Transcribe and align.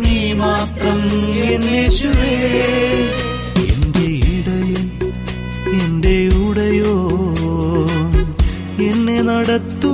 നീ 0.00 0.18
മാത്രം 0.34 1.00
എൻ 1.46 1.64
യേശുവേ 1.74 2.32
എന്റെ 3.64 4.06
ഇടയൻ 4.30 4.86
എന്റെ 5.78 6.16
ഉടയോ 6.40 6.94
എന്നെ 8.88 9.18
നടത്തുന്നവൻ 9.22 9.93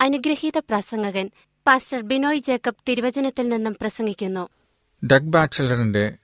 അനുഗ്രഹീത 0.00 0.58
പ്രസംഗകൻ 0.58 1.30
പാസ്റ്റർ 1.66 2.00
ബിനോയ് 2.00 2.38
ജേക്കബ് 2.38 2.74
തിരുവചനത്തിൽ 2.88 3.48
നിന്നും 3.48 3.76
പ്രസംഗിക്കുന്നു. 3.80 4.48
ഡഗ് 5.06 5.28
ബാച്ചലറിന്റെ 5.28 6.16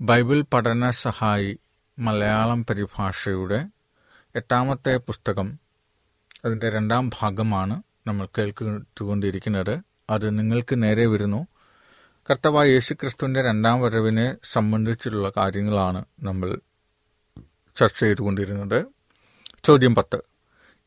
ബൈബിൾ 0.00 0.44
പഠന 0.52 0.90
സഹായി 0.90 1.58
മലയാളം 1.98 2.64
പരിഭാഷയുടെ 2.64 3.66
എട്ടാമത്തെ 4.34 4.96
പുസ്തകം 4.96 5.58
അതിന്റെ 6.44 6.70
രണ്ടാം 6.70 7.10
ഭാഗമാണ് 7.20 7.82
നമ്മൾ 8.06 8.28
കേൾക്കുകൊണ്ടിരിക്കുന്നത് 8.38 9.84
അത് 10.10 10.38
നിങ്ങൾക്ക് 10.38 10.82
നേരെ 10.82 11.06
വരുന്നു. 11.06 11.46
കർത്തവായ 12.30 12.68
യേശുക്രിസ്തുവിന്റെ 12.68 13.42
രണ്ടാം 13.42 13.82
വരവിനെ 13.82 14.36
സംബന്ധിച്ചിട്ടുള്ള 14.44 15.32
കാര്യങ്ങളാണ് 15.36 16.04
നമ്മൾ 16.22 16.58
ചർച്ച 17.76 18.00
ചെയ്തുകൊണ്ടിരുന്നത്. 18.00 18.86
ചോദ്യം 19.64 19.94
പത്ത്. 19.94 20.35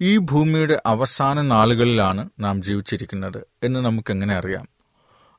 ഈ 0.01 0.17
ഭൂമിയുടെ 0.17 0.81
അവസാന 0.85 1.41
നാളുകളിലാണ് 1.41 2.29
നാം 2.39 2.61
ജീവിച്ചിരിക്കുന്നത് 2.61 3.47
എന്ന് 3.63 3.79
നമുക്കെങ്ങനെ 3.79 4.35
അറിയാം? 4.35 4.67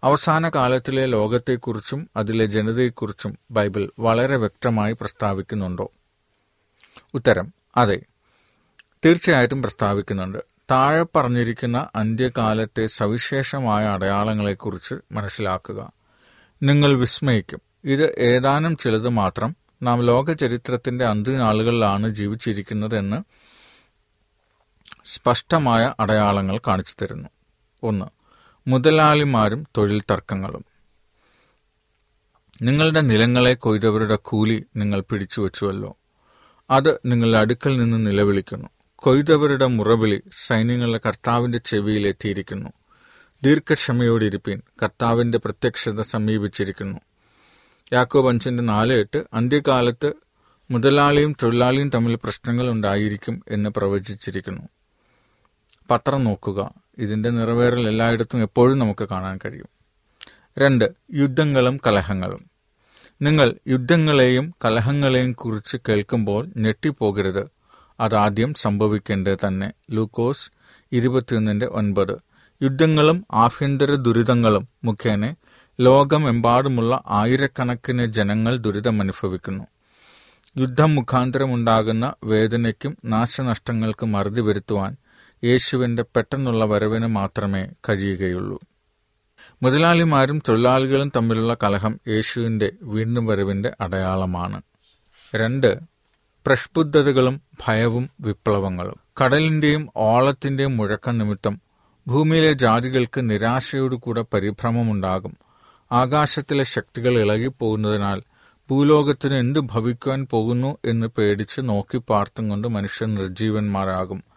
അവസാന 0.05 0.49
കാലത്തിലെ 0.49 1.07
ലോകത്തെക്കുറിച്ചും 1.07 2.11
അതിലെ 2.17 2.47
ജനതയെക്കുറിച്ചും 2.47 3.39
ബൈബിൾ 3.51 3.91
വളരെ 3.99 4.37
വ്യക്തമായി 4.37 4.93
പ്രസ്താവിക്കുന്നുണ്ടോ? 4.93 5.93
ഉത്തരം 7.15 7.55
അതെ. 7.77 8.03
തീർച്ചയായിട്ടും 9.05 9.63
പ്രസ്താവിക്കുന്നുണ്ട്. 9.63 10.39
താഴെ 10.71 11.07
പറഞ്ഞിരിക്കുന്ന 11.17 11.89
അന്ത്യകാലത്തെ 11.97 12.87
സവിശേഷമായ 12.87 13.87
അടയാളങ്ങളെക്കുറിച്ച് 13.87 14.95
മനസ്സിലാക്കുക. 15.13 15.93
നിങ്ങൾ 16.63 16.95
വിസ്മയിക്കും. 16.95 17.61
ഇത് 17.85 18.21
ഏതാനും 18.21 18.77
ചിലത് 18.77 19.09
മാത്രം 19.09 19.57
നാം 19.83 20.03
ലോക 20.03 20.33
ചരിത്രത്തിന്റെ 20.33 21.05
അന്ത്യനാളുകളിലാണ് 21.05 22.09
ജീവിച്ചിരിക്കുന്നതെന്ന് 22.09 23.40
സ്പഷ്ടമായ 25.05 25.95
അടയാളങ്ങൾ 26.01 26.59
കാണിച്ചു 26.59 26.97
തരുന്നു. 27.03 27.29
ഒന്ന് 27.83 28.07
മുതലാളിമാരും 28.71 29.67
തൊഴിൽ 29.77 30.03
തർക്കങ്ങളും. 30.11 30.65
നിങ്ങളുടെ 32.63 33.01
നിലങ്ങളെ 33.01 33.55
കൊയ്തവരുടെ 33.55 34.17
കൂലി 34.17 34.65
നിങ്ങൾ 34.77 35.01
പിടിച്ചു 35.01 35.41
വച്ചുവല്ലോ. 35.41 35.97
അത് 36.71 37.01
നിങ്ങളുടെ 37.07 37.39
അടുക്കൽ 37.39 37.77
നിന്ന് 37.77 38.07
നിലവിളിക്കുന്നു. 38.07 38.69
കൊയ്തവരുടെ 38.97 39.67
മുറവിളി 39.67 40.23
സൈന്യങ്ങളുടെ 40.37 41.01
കർത്താവിന്റെ 41.07 41.59
ചെവിയിലെത്തിയിരിക്കുന്നു 41.59 42.69
ദീർഘക്ഷമയോടിരിപ്പീൻ 43.43 44.63
കർത്താവിന്റെ 44.83 45.39
പ്രത്യക്ഷത 45.39 46.01
സമീപിച്ചിരിക്കുന്നു. 46.01 46.99
യാക്കോ 47.93 48.29
അഞ്ചിന്റെ 48.29 48.63
നാല് 48.63 48.93
എട്ട് 48.93 49.25
അന്ത്യകാലത്ത് 49.33 50.13
മുതലാളിയും 50.71 51.37
തൊഴിലാളിയും 51.43 51.91
തമ്മിൽ 51.91 52.15
പ്രശ്നങ്ങൾ 52.15 52.71
ഉണ്ടായിരിക്കും 52.71 53.45
എന്ന് 53.49 53.71
പ്രവചിച്ചിരിക്കുന്നു. 53.71 54.63
പത്രം 55.91 56.25
നോക്കുക. 56.25 56.75
ഇതിന്റെ 56.99 57.31
നിറവേറൽ 57.31 57.89
എല്ലായിടത്തും 57.89 58.43
എപ്പോഴും 58.43 58.79
നമുക്ക് 58.79 59.09
കാണാൻ 59.09 59.39
കഴിയും. 59.45 59.69
രണ്ട് 60.59 60.93
യുദ്ധങ്ങളും 61.15 61.81
കലഹങ്ങളും. 61.87 62.51
നിങ്ങൾ 63.23 63.55
യുദ്ധങ്ങളെയും 63.69 64.55
കലഹങ്ങളെയും 64.65 65.33
കുറിച്ച് 65.33 65.77
കേൾക്കുമ്പോൾ 65.89 66.49
ഞെട്ടിപ്പോകരുത്. 66.57 67.51
അതാദ്യം 68.01 68.55
സംഭവിക്കേണ്ടത് 68.55 69.39
തന്നെ 69.47 69.73
ലൂക്കോസ് 69.91 70.51
ഇരുപത്തിയൊന്നിന്റെ 70.93 71.67
ഒൻപത്. 71.67 72.19
യുദ്ധങ്ങളും 72.63 73.27
ആഭ്യന്തര 73.33 73.95
ദുരിതങ്ങളും 73.95 74.69
മുഖേന 74.85 75.35
ലോകമെമ്പാടുമുള്ള 75.81 77.03
ആയിരക്കണക്കിന് 77.07 78.07
ജനങ്ങൾ 78.07 78.57
ദുരിതമനുഭവിക്കുന്നു. 78.57 79.65
യുദ്ധം 80.59 80.95
മുഖാന്തരമുണ്ടാകുന്ന 80.95 82.15
വേദനയ്ക്കും 82.25 82.99
നാശനഷ്ടങ്ങൾക്കും 83.05 84.17
അറുതി 84.17 84.41
വരുത്തുവാൻ 84.41 84.97
യേശുവിന്റെ 85.45 86.03
പെട്ടെന്നുള്ള 86.03 86.65
വരവിന് 86.65 87.07
മാത്രമേ 87.07 87.69
കഴിയുകയുള്ളൂ. 87.89 88.61
മുതലാളിമാരും 89.63 90.43
തൊഴിലാളികളും 90.49 91.13
തമ്മിലുള്ള 91.17 91.57
കലഹം 91.63 92.01
യേശുവിന്റെ 92.09 92.73
വീണ്ടും 92.83 93.27
വരവിന്റെ 93.27 93.73
അടയാളമാണ്. 93.81 94.63
രണ്ട് 95.35 95.81
പ്രഷ്ബുദ്ധതകളും 96.47 97.41
ഭയവും 97.67 98.11
വിപ്ലവങ്ങളും. 98.21 98.97
കടലിന്റെയും 99.25 99.89
ഓളത്തിന്റെയും 99.97 100.77
മുഴക്കം 100.77 101.19
നിമിത്തം 101.19 101.61
ഭൂമിയിലെ 102.07 102.53
ജാതികൾക്ക് 102.53 103.31
നിരാശയോടുകൂടെ 103.31 104.25
പരിഭ്രമമുണ്ടാകും. 104.35 105.37
ആകാശത്തിലെ 105.93 106.65
ശക്തികൾ 106.65 107.19
ഇളകിപ്പോകുന്നതിനാൽ 107.21 108.23
ഭൂലോകത്തിന് 108.71 109.35
എന്തു 109.35 109.61
ഭവിക്കുവാൻ 109.61 110.27
പോകുന്നു 110.31 110.79
എന്ന് 110.85 111.07
പേടിച്ച് 111.07 111.61
നോക്കി 111.61 111.99
പാർത്തും 111.99 112.49
കൊണ്ട് 112.49 112.69
മനുഷ്യൻ 112.69 113.15
നിർജീവന്മാരാകും 113.15 114.30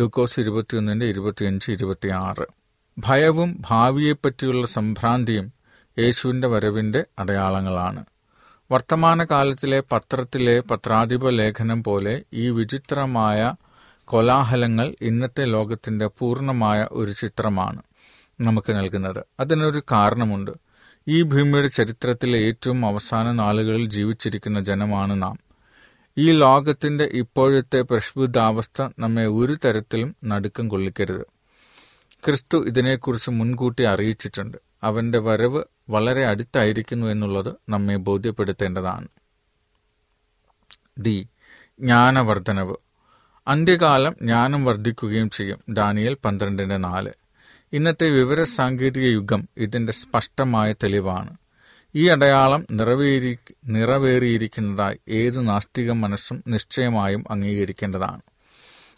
ലൂക്കോസ് 0.00 0.40
ഇരുപത്തിയൊന്നിന്റെ 0.40 1.06
ഇരുപത്തിയഞ്ച് 1.06 1.72
ഇരുപത്തിയാറ്. 1.72 2.46
ഭയവും 2.98 3.62
ഭാവിയെപ്പറ്റിയുള്ള 3.70 4.66
സംഭ്രാന്തിയും 4.66 5.52
യേശുവിന്റെ 5.98 6.48
വരവിന്റെ 6.48 7.04
അടയാളങ്ങളാണ്. 7.18 8.04
വർത്തമാനകാലത്തിലെ 8.72 9.82
പത്രത്തിലെ 9.92 10.60
പത്രാധിപ 10.60 11.28
ലേഖനം 11.28 11.84
പോലെ 11.84 12.22
ഈ 12.32 12.50
വിചിത്രമായ 12.50 13.54
കോലാഹലങ്ങൾ 14.04 14.94
ഇന്നത്തെ 15.02 15.44
ലോകത്തിന്റെ 15.44 16.06
പൂർണമായ 16.06 16.88
ഒരു 16.92 17.10
ചിത്രമാണ് 17.10 17.82
നമുക്ക് 18.40 18.76
നൽകുന്നത്. 18.76 19.24
അതിനൊരു 19.40 19.82
കാരണമുണ്ട്. 19.92 20.50
ഈ 21.08 21.22
ഭൂമിയുടെ 21.22 21.68
ചരിത്രത്തിലെ 21.68 22.38
ഏറ്റവും 22.38 22.86
അവസാന 22.86 23.32
നാളുകളിൽ 23.32 23.88
ജീവിച്ചിരിക്കുന്ന 23.88 24.60
ജനമാണ് 24.60 25.22
നാം. 25.22 25.49
ഈ 26.18 26.30
ലോകത്തിന്റെ 26.32 27.04
ഇപ്പോഴത്തെ 27.04 27.82
പ്രക്ഷുബ്ധാവസ്ഥ 27.82 28.88
നമ്മെ 28.98 29.26
ഒരു 29.26 29.56
തരത്തിലും 29.64 30.16
നടുക്കം 30.24 30.68
കൊള്ളിക്കരുത്. 30.68 31.26
ക്രിസ്തു 32.26 32.66
ഇതിനെക്കുറിച്ച് 32.66 33.30
മുൻകൂട്ടി 33.30 33.82
അറിയിച്ചിട്ടുണ്ട്. 33.82 34.58
അവന്റെ 34.82 35.18
വരവ് 35.18 35.64
വളരെ 35.90 36.26
അടുത്തായിരിക്കുന്നു 36.26 37.06
എന്നുള്ളത് 37.06 37.54
നമ്മെ 37.68 37.96
ബോധ്യപ്പെടുത്തേണ്ടതാണ്. 37.96 39.08
ഡി. 41.00 41.28
ജ്ഞാനവർദ്ധനവ്. 41.80 42.74
അന്ത്യകാലം 43.46 44.14
ജ്ഞാനം 44.22 44.64
വർദ്ധിക്കുകയും 44.64 45.30
ചെയ്യും. 45.30 45.58
ദാനിയൽ 45.68 46.16
പന്ത്രണ്ടിന്റെ 46.24 46.76
നാല്. 46.76 47.10
ഇന്നത്തെ 47.72 48.10
വിവര 48.10 48.42
സാങ്കേതിക 48.42 49.02
യുഗം 49.02 49.48
ഇതിന്റെ 49.56 49.92
സ്പഷ്ടമായ 49.92 50.72
തെളിവാണ്. 50.72 51.36
ഈ 51.94 52.08
അടയാളം 52.08 52.66
നിറവേറി 52.70 53.38
നിറവേറിയിരിക്കുന്നതായി 53.64 54.98
ഏത് 55.08 55.48
നാസ്തിക 55.48 55.90
മനസ്സും 55.90 56.44
നിശ്ചയമായും 56.48 57.24
അംഗീകരിക്കേണ്ടതാണ്. 57.30 58.20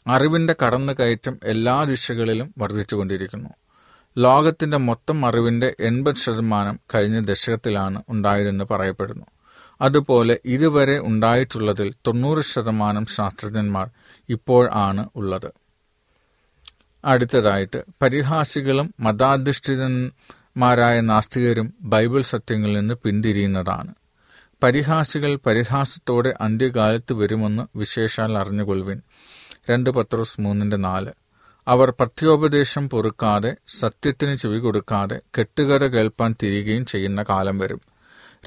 അറിവിന്റെ 0.06 0.54
കടന്നു 0.64 0.92
കയറ്റം 0.92 1.38
എല്ലാ 1.44 1.84
ദിശകളിലും 1.84 2.54
വർദ്ധിച്ചുകൊണ്ടിരിക്കുന്നു. 2.58 3.50
ലോകത്തിന്റെ 4.18 4.76
മൊത്തം 4.76 5.26
അറിവിന്റെ 5.26 5.74
എൺപത് 5.80 6.14
ശതമാനം 6.14 6.80
കഴിഞ്ഞ 6.94 7.20
ദശകത്തിലാണ് 7.20 8.02
ഉണ്ടായതെന്ന് 8.08 8.64
പറയപ്പെടുന്നു. 8.64 9.26
അതുപോലെ 9.80 10.38
ഇതുവരെ 10.44 10.98
ഉണ്ടായിട്ടുള്ളതിൽ 10.98 11.94
തൊണ്ണൂറ് 12.06 12.44
ശതമാനം 12.44 13.06
ശാസ്ത്രജ്ഞന്മാർ 13.06 13.90
ഇപ്പോൾ 14.28 14.70
ആണ് 14.72 15.08
ഉള്ളത്. 15.16 15.52
അടുത്തതായിട്ട് 17.04 17.84
പരിഹാസികളും 18.02 18.94
മതാധിഷ്ഠിതന്മാരായ 20.56 21.00
നാസ്തികരും 21.00 21.74
ബൈബിൾ 21.80 22.20
സത്യങ്ങളിൽ 22.20 22.80
നിന്ന് 22.80 22.94
പിന്തിരിയുന്നതാണ്. 22.94 23.94
പരിഹാസികൾ 24.62 25.38
പരിഹാസത്തോടെ 25.46 26.34
അന്ത്യകാലത്ത് 26.40 27.12
വരുമെന്ന് 27.12 27.78
വിശേഷാൽ 27.78 28.38
അറിഞ്ഞുകൊള്ളുവിൻ. 28.38 29.02
രണ്ട് 29.70 29.90
പത്രോസ് 29.90 30.40
മൂന്നിന്റെ 30.40 30.76
നാല്. 30.76 31.10
അവർ 31.68 31.90
പഥ്യോപദേശം 31.90 32.90
പൊറുക്കാതെ 32.90 33.56
സത്യത്തിന് 33.68 34.34
ചെവി 34.34 34.58
കൊടുക്കാതെ 34.58 35.20
കെട്ടുകഥ 35.38 35.86
കേൾപ്പാൻ 35.86 36.34
തിരികുകയും 36.42 36.86
ചെയ്യുന്ന 36.86 37.22
കാലം 37.22 37.58
വരും. 37.58 37.80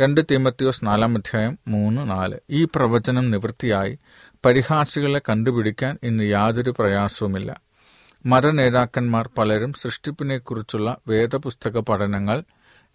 രണ്ട് 0.02 0.22
തീമത്തിയോസ് 0.32 0.86
നാലാം 0.86 1.18
അധ്യായം 1.18 1.60
മൂന്ന് 1.68 2.10
നാല്. 2.10 2.38
ഈ 2.50 2.66
പ്രവചനം 2.66 3.32
നിവൃത്തിയായി. 3.32 4.00
പരിഹാസികളെ 4.46 5.22
കണ്ടുപിടിക്കാൻ 5.30 5.98
ഇന്ന് 6.04 6.24
യാതൊരു 6.24 6.76
പ്രയാസവുമില്ല. 6.80 7.65
മതനേതാക്കന്മാർ 8.26 9.30
പലരും 9.38 9.74
സൃഷ്ടിപ്പിനെക്കുറിച്ചുള്ള 9.74 10.98
വേദപുസ്തക 11.08 11.80
പഠനങ്ങൾ 11.80 12.44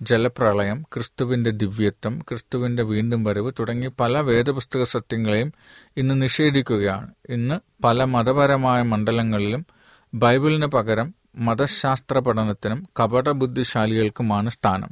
ജലപ്രളയം 0.02 0.82
ക്രിസ്തുവിന്റെ 0.82 1.50
ദിവ്യത്വം 1.50 2.18
ക്രിസ്തുവിന്റെ 2.28 2.82
വീണ്ടും 2.82 3.24
വരവ് 3.24 3.52
തുടങ്ങി 3.60 3.86
പല 4.00 4.20
വേദപുസ്തക 4.20 4.82
സത്യങ്ങളെയും 4.82 5.52
ഇന്ന് 5.96 6.22
നിഷേധിക്കുകയാണ്. 6.22 7.14
ഇന്ന് 7.28 7.60
പല 7.84 8.04
മതപരമായ 8.04 8.82
മണ്ഡലങ്ങളിലും 8.82 9.66
ബൈബിളിന് 10.14 10.66
പകരം 10.66 11.14
മതശാസ്ത്ര 11.36 12.18
പഠനത്തിനും 12.18 12.88
കപടബുദ്ധിശാലികൾക്കുമാണ് 13.00 14.50
സ്ഥാനം. 14.50 14.90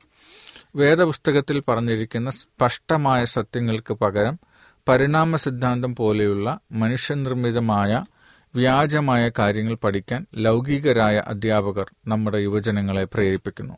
വേദപുസ്തകത്തിൽ 0.77 1.63
പറഞ്ഞിരിക്കുന്ന 1.69 2.31
സ്പഷ്ടമായ 2.31 3.25
സത്യങ്ങൾക്ക് 3.25 3.95
പകരം 3.95 4.39
പരിണാമ 4.89 5.37
സിദ്ധാന്തം 5.37 5.97
പോലെയുള്ള 5.97 6.59
മനുഷ്യനിർമ്മിതമായ 6.73 8.05
വ്യാജമായ 8.55 9.31
കാര്യങ്ങൾ 9.39 9.75
പഠിക്കാൻ 9.75 10.27
ലൗകികരായ 10.35 11.23
അധ്യാപകർ 11.27 11.91
നമ്മുടെ 12.07 12.39
യുവജനങ്ങളെ 12.39 13.05
പ്രേരിപ്പിക്കുന്നു. 13.05 13.75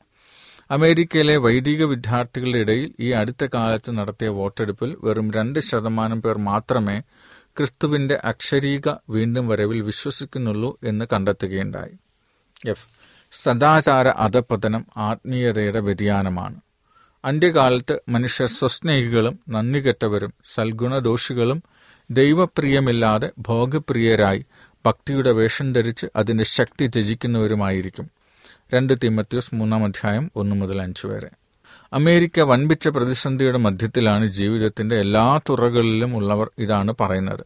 അമേരിക്കയിലെ 0.71 1.37
വൈദിക 1.37 1.85
വിദ്യാർത്ഥികളുടെ 1.85 2.59
ഇടയിൽ 2.59 2.95
ഈ 3.01 3.11
അടുത്ത 3.11 3.49
കാലത്ത് 3.55 3.99
നടത്തിയ 3.99 4.29
വോട്ടെടുപ്പിൽ 4.29 4.97
വെറും 5.01 5.31
രണ്ട് 5.31 5.59
ശതമാനം 5.59 6.23
പേർ 6.23 6.39
മാത്രമേ 6.39 7.03
ക്രിസ്തുവിന്റെ 7.47 8.21
അക്ഷരീക 8.25 8.95
വീണ്ടും 9.09 9.49
വരവിൽ 9.49 9.81
വിശ്വസിക്കുന്നുള്ളൂ 9.81 10.79
എന്ന് 10.85 11.05
കണ്ടെത്തുകയുണ്ടായി. 11.13 11.93
എഫ്. 12.71 12.89
സദാചാര 13.33 14.09
അധപതനം 14.09 14.87
ആത്മീയതയുടെ 14.97 15.81
വ്യതിയാനമാണ്. 15.81 16.61
അന്ത്യകാലത്ത് 17.25 18.01
മനുഷ്യർ 18.09 18.49
സ്വസ്നേഹികളും 18.49 19.39
നന്ദികെട്ടവരും 19.49 20.35
സൽഗുണദോഷികളും 20.45 21.63
ദൈവപ്രിയമില്ലാതെ 22.11 23.31
ഭോഗപ്രിയരായി 23.39 24.47
ഭക്തിയുടെ 24.87 25.31
വേഷം 25.31 25.73
ധരിച്ച് 25.73 26.07
അതിന്റെ 26.17 26.45
ശക്തി 26.45 26.87
ത്യജിക്കുന്നവരുമായിരിക്കും. 26.87 28.11
രണ്ട് 28.75 28.93
തിമത്യോസ് 29.05 29.55
മൂന്നാം 29.55 29.85
അധ്യായം 29.85 30.31
ഒന്ന് 30.37 30.57
മുതൽ 30.57 30.83
അഞ്ച് 30.83 31.07
വരെ. 31.07 31.29
അമേരിക്ക 31.93 32.41
വൻപിച്ച 32.41 32.89
പ്രതിസന്ധിയുടെ 32.89 33.59
മധ്യത്തിലാണ് 33.59 34.27
ജീവിതത്തിന്റെ 34.27 34.97
എല്ലാ 34.97 35.41
തുറകളിലും 35.49 36.17
ഉള്ളവർ 36.17 36.51
ഇതാണ് 36.59 36.95
പറയുന്നത്. 37.01 37.41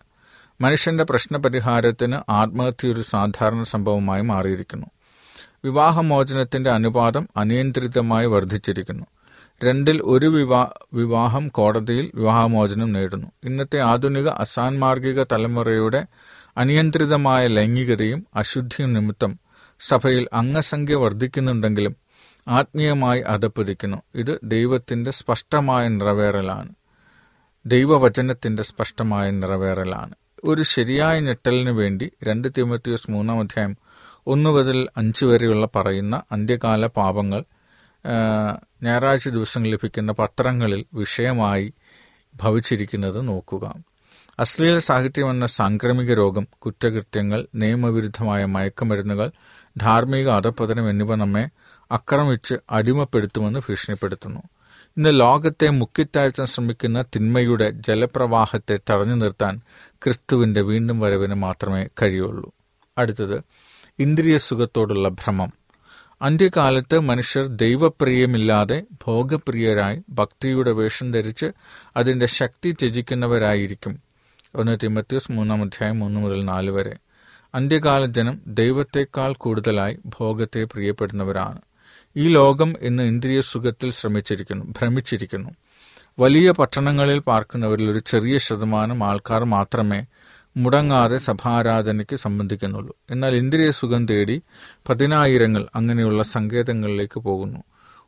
മനുഷ്യന്റെ 0.60 1.04
പ്രശ്നപരിഹാരത്തിന് 1.04 2.18
ആത്മഹത്യ 2.28 2.88
ഒരു 2.88 3.02
സാധാരണ 3.02 3.62
സംഭവമായി 3.62 4.22
മാറിയിരിക്കുന്നു. 4.22 4.86
വിവാഹമോചനത്തിന്റെ 5.64 6.70
അനുപാതം 6.70 7.28
അനിയന്ത്രിതമായി 7.36 8.26
വർദ്ധിച്ചിരിക്കുന്നു. 8.26 9.06
രണ്ടിൽ 9.64 10.00
ഒരു 10.04 10.26
വിവാ 10.26 10.70
വിവാഹം 10.92 11.48
കോടതിയിൽ 11.48 12.10
വിവാഹമോചനം 12.14 12.92
നേടുന്നു. 12.92 13.28
ഇന്നത്തെ 13.44 13.80
ആധുനിക 13.80 14.28
അസാൻമാർഗിക 14.28 15.22
തലമുറയുടെ 15.22 16.06
അനിയന്ത്രിതമായ 16.56 17.46
ലൈംഗികതയും 17.46 18.26
അശുദ്ധിയും 18.34 18.92
നിമിത്തം 18.92 19.38
സഭയിൽ 19.80 20.28
അംഗസംഖ്യ 20.32 20.94
വർദ്ധിക്കുന്നുണ്ടെങ്കിലും 20.94 21.96
ആത്മീയമായി 22.48 23.20
അധപ്പതിക്കുന്നു 23.20 24.02
ഇത് 24.14 24.40
ദൈവത്തിന്റെ 24.44 25.10
സ്പഷ്ടമായ 25.10 25.88
നിറവേറലാണ്. 25.88 26.74
ദൈവവചനത്തിന്റെ 27.66 28.62
സ്പഷ്ടമായ 28.62 29.30
നിറവേറലാണ്. 29.30 30.14
ഒരു 30.44 30.62
ശരിയായ 30.62 31.20
ഞെട്ടലിന് 31.20 31.70
വേണ്ടി 31.70 32.10
രണ്ട് 32.22 32.48
തിമത്തിയോസ് 32.58 33.10
മൂന്നാം 33.10 33.40
അധ്യായം 33.40 33.76
ഒന്ന് 34.26 34.50
മുതൽ 34.50 34.88
അഞ്ച് 34.96 35.24
വരെയുള്ള 35.24 35.68
പറയുന്ന 35.76 36.22
അന്ത്യകാല 36.32 36.86
പാപങ്ങൾ 36.86 37.44
ഞായറാഴ്ച 38.82 39.28
ദിവസം 39.28 39.62
ലഭിക്കുന്ന 39.62 40.12
പത്രങ്ങളിൽ 40.12 40.84
വിഷയമായി 40.94 41.72
ഭവിച്ചിരിക്കുന്നത് 42.34 43.28
നോക്കുക. 43.28 43.74
അശ്ലീല 44.38 44.78
സാഹിത്യം 44.78 45.30
എന്ന 45.30 45.46
സാംക്രമിക 45.46 46.14
രോഗം 46.14 46.48
കുറ്റകൃത്യങ്ങൾ 46.58 47.46
നിയമവിരുദ്ധമായ 47.54 48.44
മയക്കുമരുന്നുകൾ 48.44 49.30
ധാർമ്മിക 49.76 50.28
അധപതനം 50.28 50.90
എന്നിവ 50.90 51.14
നമ്മെ 51.14 51.48
ആക്രമിച്ച് 51.92 52.54
അടിമപ്പെടുത്തുമെന്ന് 52.70 53.58
ഭീഷണിപ്പെടുത്തുന്നു. 53.58 54.40
ഇന്ന് 54.96 55.20
ലോകത്തെ 55.20 55.68
മുക്കിത്താഴ്ത്താൻ 55.68 56.46
ശ്രമിക്കുന്ന 56.46 57.02
തിന്മയുടെ 57.02 57.70
ജലപ്രവാഹത്തെ 57.70 58.78
തടഞ്ഞു 58.90 59.14
നിർത്താൻ 59.14 59.60
ക്രിസ്തുവിന്റെ 59.92 60.60
വീണ്ടും 60.60 61.00
വരവിന് 61.00 61.34
മാത്രമേ 61.34 61.88
കഴിയുള്ളൂ. 62.02 62.52
അടുത്തത് 62.98 63.42
ഇന്ദ്രിയ 63.98 64.38
സുഖത്തോടുള്ള 64.38 65.08
ഭ്രമം. 65.08 65.52
അന്ത്യകാലത്ത് 66.22 67.00
മനുഷ്യർ 67.00 67.46
ദൈവപ്രിയമില്ലാതെ 67.46 68.82
ഭോഗപ്രിയരായി 69.04 70.02
ഭക്തിയുടെ 70.08 70.72
വേഷം 70.72 71.12
ധരിച്ച് 71.12 71.46
അതിന്റെ 71.96 72.26
ശക്തി 72.26 72.70
ത്യജിക്കുന്നവരായിരിക്കും 72.70 74.03
ഒന്ന് 74.54 74.78
തിമത്യൂസ് 74.82 75.32
മൂന്നാം 75.32 75.62
അധ്യായം 75.62 75.98
മൂന്ന് 75.98 76.20
മുതൽ 76.20 76.44
നാല് 76.44 76.70
വരെ. 76.70 76.96
അന്ത്യകാല 77.54 78.04
ജനം 78.04 78.40
ദൈവത്തെക്കാൾ 78.46 79.32
കൂടുതലായി 79.32 79.98
ഭോഗത്തെ 80.06 80.64
പ്രിയപ്പെടുന്നവരാണ്. 80.64 81.58
ഈ 82.16 82.28
ലോകം 82.28 82.74
ഇന്ന് 82.80 83.02
ഇന്ദ്രിയ 83.02 83.40
സുഖത്തിൽ 83.40 83.90
ശ്രമിച്ചിരിക്കുന്നു 83.90 84.64
ഭ്രമിച്ചിരിക്കുന്നു. 84.64 85.50
വലിയ 86.18 86.50
പട്ടണങ്ങളിൽ 86.50 87.18
പാർക്കുന്നവരിൽ 87.18 87.90
ഒരു 87.90 87.98
ചെറിയ 87.98 88.38
ശതമാനം 88.38 89.04
ആൾക്കാർ 89.04 89.44
മാത്രമേ 89.44 90.06
മുടങ്ങാതെ 90.56 91.18
സഭാരാധനയ്ക്ക് 91.18 92.16
സംബന്ധിക്കുന്നുള്ളൂ. 92.16 92.96
എന്നാൽ 93.10 93.34
ഇന്ദ്രിയ 93.34 93.70
സുഖം 93.70 94.06
തേടി 94.06 94.42
പതിനായിരങ്ങൾ 94.88 95.66
അങ്ങനെയുള്ള 95.74 96.22
സങ്കേതങ്ങളിലേക്ക് 96.22 97.20
പോകുന്നു. 97.20 97.62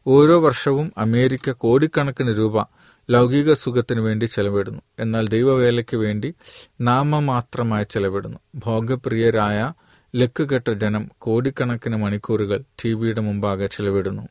ഓരോ 0.07 0.41
വർഷവും 0.41 0.93
അമേരിക്ക 0.99 1.50
കോടിക്കണക്കിന് 1.50 2.38
രൂപ 2.38 2.62
ലൗകിക 3.11 3.53
സുഖത്തിന് 3.53 4.01
വേണ്ടി 4.01 4.25
ചെലവിടുന്നു. 4.25 4.83
എന്നാൽ 4.99 5.29
ദൈവവേലയ്ക്ക് 5.29 5.97
വേണ്ടി 5.97 6.35
നാമമാത്രമായി 6.81 7.87
ചെലവിടുന്നു. 7.91 8.39
ഭോഗപ്രിയരായ 8.55 9.73
ലക്കുകെട്ട 10.17 10.71
ജനം 10.71 11.11
കോടിക്കണക്കിന് 11.19 11.97
മണിക്കൂറുകൾ 11.97 12.65
ടി 12.85 12.93
വിയുടെ 12.93 13.21
മുമ്പാകെ 13.21 13.67
ചെലവിടുന്നു. 13.67 14.29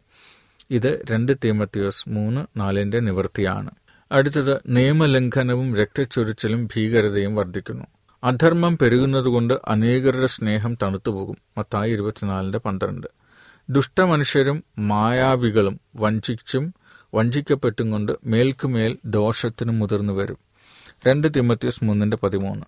ഇത് 0.72 1.04
രണ്ട് 1.12 1.32
തീമത്തിയോസ് 1.46 2.10
മൂന്ന് 2.10 2.60
നാലിന്റെ 2.60 3.00
നിവൃത്തിയാണ്. 3.00 3.70
അടുത്തത് 4.12 4.62
നിയമലംഘനവും 4.68 5.76
രക്തച്ചൊരിച്ചിലും 5.76 6.66
ഭീകരതയും 6.66 7.36
വർദ്ധിക്കുന്നു. 7.36 7.86
അധർമ്മം 8.24 8.78
പെരുകുന്നതുകൊണ്ട് 8.78 9.54
അനേകരുടെ 9.68 10.28
സ്നേഹം 10.28 10.78
തണുത്തുപോകും. 10.84 11.38
മത്തായി 11.58 11.92
ഇരുപത്തിനാലിന്റെ 11.92 12.58
പന്ത്രണ്ട്. 12.58 13.08
ദുഷ്ടമനുഷ്യരും 13.70 14.64
മായാവികളും 14.80 15.80
വഞ്ചിച്ചും 15.96 16.74
വഞ്ചിക്കപ്പെട്ടും 17.16 17.92
കൊണ്ട് 17.92 18.12
മേൽക്കുമേൽ 18.26 18.98
ദോഷത്തിന് 19.06 19.72
മുതിർന്നു 19.72 20.14
വരും. 20.14 20.38
രണ്ട് 21.08 21.28
തിമത്യസ് 21.36 21.84
മൂന്നിന്റെ 21.84 22.18
പതിമൂന്ന്. 22.24 22.66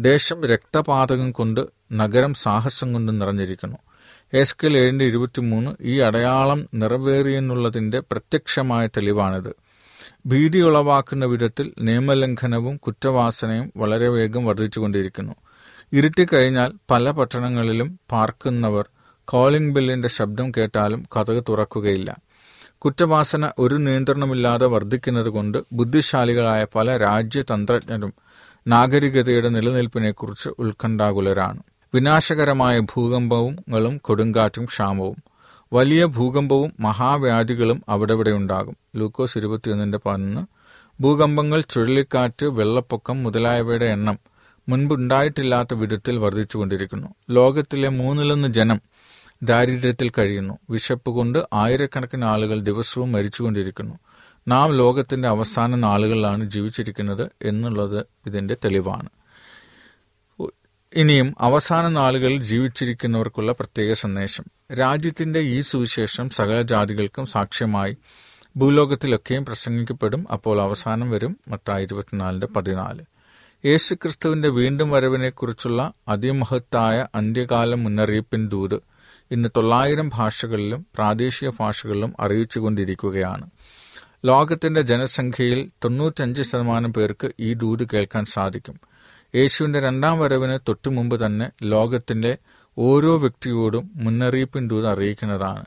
ദേശം 0.00 0.44
രക്തപാതകം 0.44 1.32
കൊണ്ട് 1.32 1.60
നഗരം 1.92 2.34
സാഹസം 2.34 2.92
കൊണ്ട് 2.92 3.20
നിറഞ്ഞിരിക്കുന്നു. 3.20 3.76
എസ്കൽ 4.32 4.76
ഏഴിന്റെ 4.76 5.04
ഇരുപത്തിമൂന്ന് 5.04 5.70
ഈ 5.80 5.98
അടയാളം 5.98 6.66
നിറവേറിയെന്നുള്ളതിന്റെ 6.74 8.00
പ്രത്യക്ഷമായ 8.00 8.86
തെളിവാണിത്. 8.86 9.56
ഭീതി 10.26 10.58
ഉളവാക്കുന്ന 10.58 11.24
വിധത്തിൽ 11.24 11.74
നിയമലംഘനവും 11.80 12.76
കുറ്റവാസനയും 12.76 13.72
വളരെ 13.76 14.08
വേഗം 14.08 14.44
വർദ്ധിച്ചുകൊണ്ടിരിക്കുന്നു. 14.44 15.34
ഇരുട്ടിക്കഴിഞ്ഞാൽ 15.92 16.72
പല 16.90 17.10
പട്ടണങ്ങളിലും 17.10 18.00
പാർക്കുന്നവർ 18.10 18.88
കോളിംഗ് 19.24 19.74
ബില്ലിന്റെ 19.74 20.08
ശബ്ദം 20.08 20.52
കേട്ടാലും 20.56 21.06
കഥക് 21.16 21.44
തുറക്കുകയില്ല. 21.48 22.16
കുറ്റവാസന 22.84 23.50
ഒരു 23.58 23.74
നിയന്ത്രണമില്ലാതെ 23.74 24.66
വർദ്ധിക്കുന്നതുകൊണ്ട് 24.66 25.58
ബുദ്ധിശാലികളായ 25.72 26.66
പല 26.74 26.96
രാജ്യതന്ത്രജ്ഞരും 26.96 28.12
നാഗരികതയുടെ 28.66 29.48
നിലനിൽപ്പിനെക്കുറിച്ച് 29.48 30.48
ഉത്കണ്ഠാകുലരാണ്. 30.58 31.60
വിനാശകരമായ 31.94 32.78
ഭൂകമ്പങ്ങളും 32.80 33.98
കൊടുങ്കാറ്റും 33.98 34.64
ക്ഷാമവും 34.64 35.18
വലിയ 35.72 36.04
ഭൂകമ്പവും 36.06 36.74
മഹാവ്യാധികളും 36.80 37.82
അവിടെവിടെ 37.88 38.30
ഉണ്ടാകും 38.30 38.76
ലൂക്കോസ് 38.96 39.38
ഇരുപത്തിയൊന്നിന്റെ 39.38 39.98
പതിനൊന്ന് 40.06 40.42
ഭൂകമ്പങ്ങൾ 41.02 41.60
ചുഴലിക്കാറ്റ് 41.70 42.46
വെള്ളപ്പൊക്കം 42.46 43.22
മുതലായവയുടെ 43.22 43.84
എണ്ണം 43.86 44.18
മുൻപുണ്ടായിട്ടില്ലാത്ത 44.68 45.74
വിധത്തിൽ 45.74 46.18
വർദ്ധിച്ചുകൊണ്ടിരിക്കുന്നു. 46.18 47.08
ലോകത്തിലെ 47.30 47.88
മൂന്നിലൊന്ന് 47.88 48.48
ജനം 48.48 48.80
ദാരിദ്ര്യത്തിൽ 49.42 50.12
കഴിയുന്നു. 50.18 50.58
വിശപ്പ് 50.70 51.10
കൊണ്ട് 51.10 51.38
ആയിരക്കണക്കിന് 51.52 52.24
ആളുകൾ 52.24 52.60
ദിവസവും 52.60 53.12
മരിച്ചുകൊണ്ടിരിക്കുന്നു. 53.12 53.94
നാം 54.48 54.76
ലോകത്തിന്റെ 54.76 55.28
അവസാന 55.28 55.74
നാളുകളിലാണ് 55.74 56.50
ജീവിച്ചിരിക്കുന്നത് 56.50 57.30
എന്നുള്ളത് 57.42 58.06
ഇതിന്റെ 58.26 58.56
തെളിവാണ്. 58.64 59.08
ഇനിയും 60.94 61.34
അവസാന 61.38 61.88
നാളുകളിൽ 61.88 62.42
ജീവിച്ചിരിക്കുന്നവർക്കുള്ള 62.42 63.52
പ്രത്യേക 63.52 63.92
സന്ദേശം. 63.92 64.44
രാജ്യത്തിന്റെ 64.78 65.40
ഈ 65.40 65.60
സുവിശേഷം 65.60 66.30
സകല 66.30 66.62
ജാതികൾക്കും 66.62 67.26
സാക്ഷ്യമായി 67.26 67.96
ഭൂലോകത്തിലൊക്കെയും 68.56 69.44
പ്രസംഗിക്കപ്പെടും. 69.44 70.26
അപ്പോൾ 70.32 70.60
അവസാനം 70.60 71.10
വരും 71.10 71.36
മത്തായി 71.48 71.82
ഇരുപത്തിനാലിന്റെ 71.82 72.46
പതിനാല്. 72.46 73.02
യേശുക്രിസ്തുവിന്റെ 73.66 74.48
വീണ്ടും 74.48 74.90
വരവിനെക്കുറിച്ചുള്ള 74.90 75.92
അതിമഹത്തായ 76.08 77.06
അന്ത്യകാല 77.14 77.74
മുന്നറിയിപ്പിൻ 77.74 78.48
ദൂത് 78.48 78.89
ഇന്ന് 79.30 79.48
തൊള്ളായിരം 79.56 80.10
ഭാഷകളിലും 80.14 80.86
പ്രാദേശിക 80.94 81.50
ഭാഷകളിലും 81.60 82.14
അറിയിച്ചുകൊണ്ടിരിക്കുകയാണ്. 82.20 83.50
ലോകത്തിന്റെ 84.24 84.80
ജനസംഖ്യയിൽ 84.80 85.70
തൊണ്ണൂറ്റഞ്ച് 85.84 86.42
ശതമാനം 86.42 86.92
പേർക്ക് 86.92 87.32
ഈ 87.40 87.54
ദൂത് 87.54 87.88
കേൾക്കാൻ 87.90 88.24
സാധിക്കും. 88.24 88.80
യേശുവിന്റെ 89.34 89.80
രണ്ടാം 89.80 90.18
വരവിന് 90.18 90.58
തൊട്ടു 90.68 90.90
മുമ്പ് 90.90 91.26
തന്നെ 91.26 91.50
ലോകത്തിന്റെ 91.62 92.38
ഓരോ 92.78 93.18
വ്യക്തിയോടും 93.18 93.90
മുന്നറിയിപ്പിൻ 93.94 94.68
ദൂത് 94.68 94.86
അറിയിക്കുന്നതാണ്. 94.86 95.64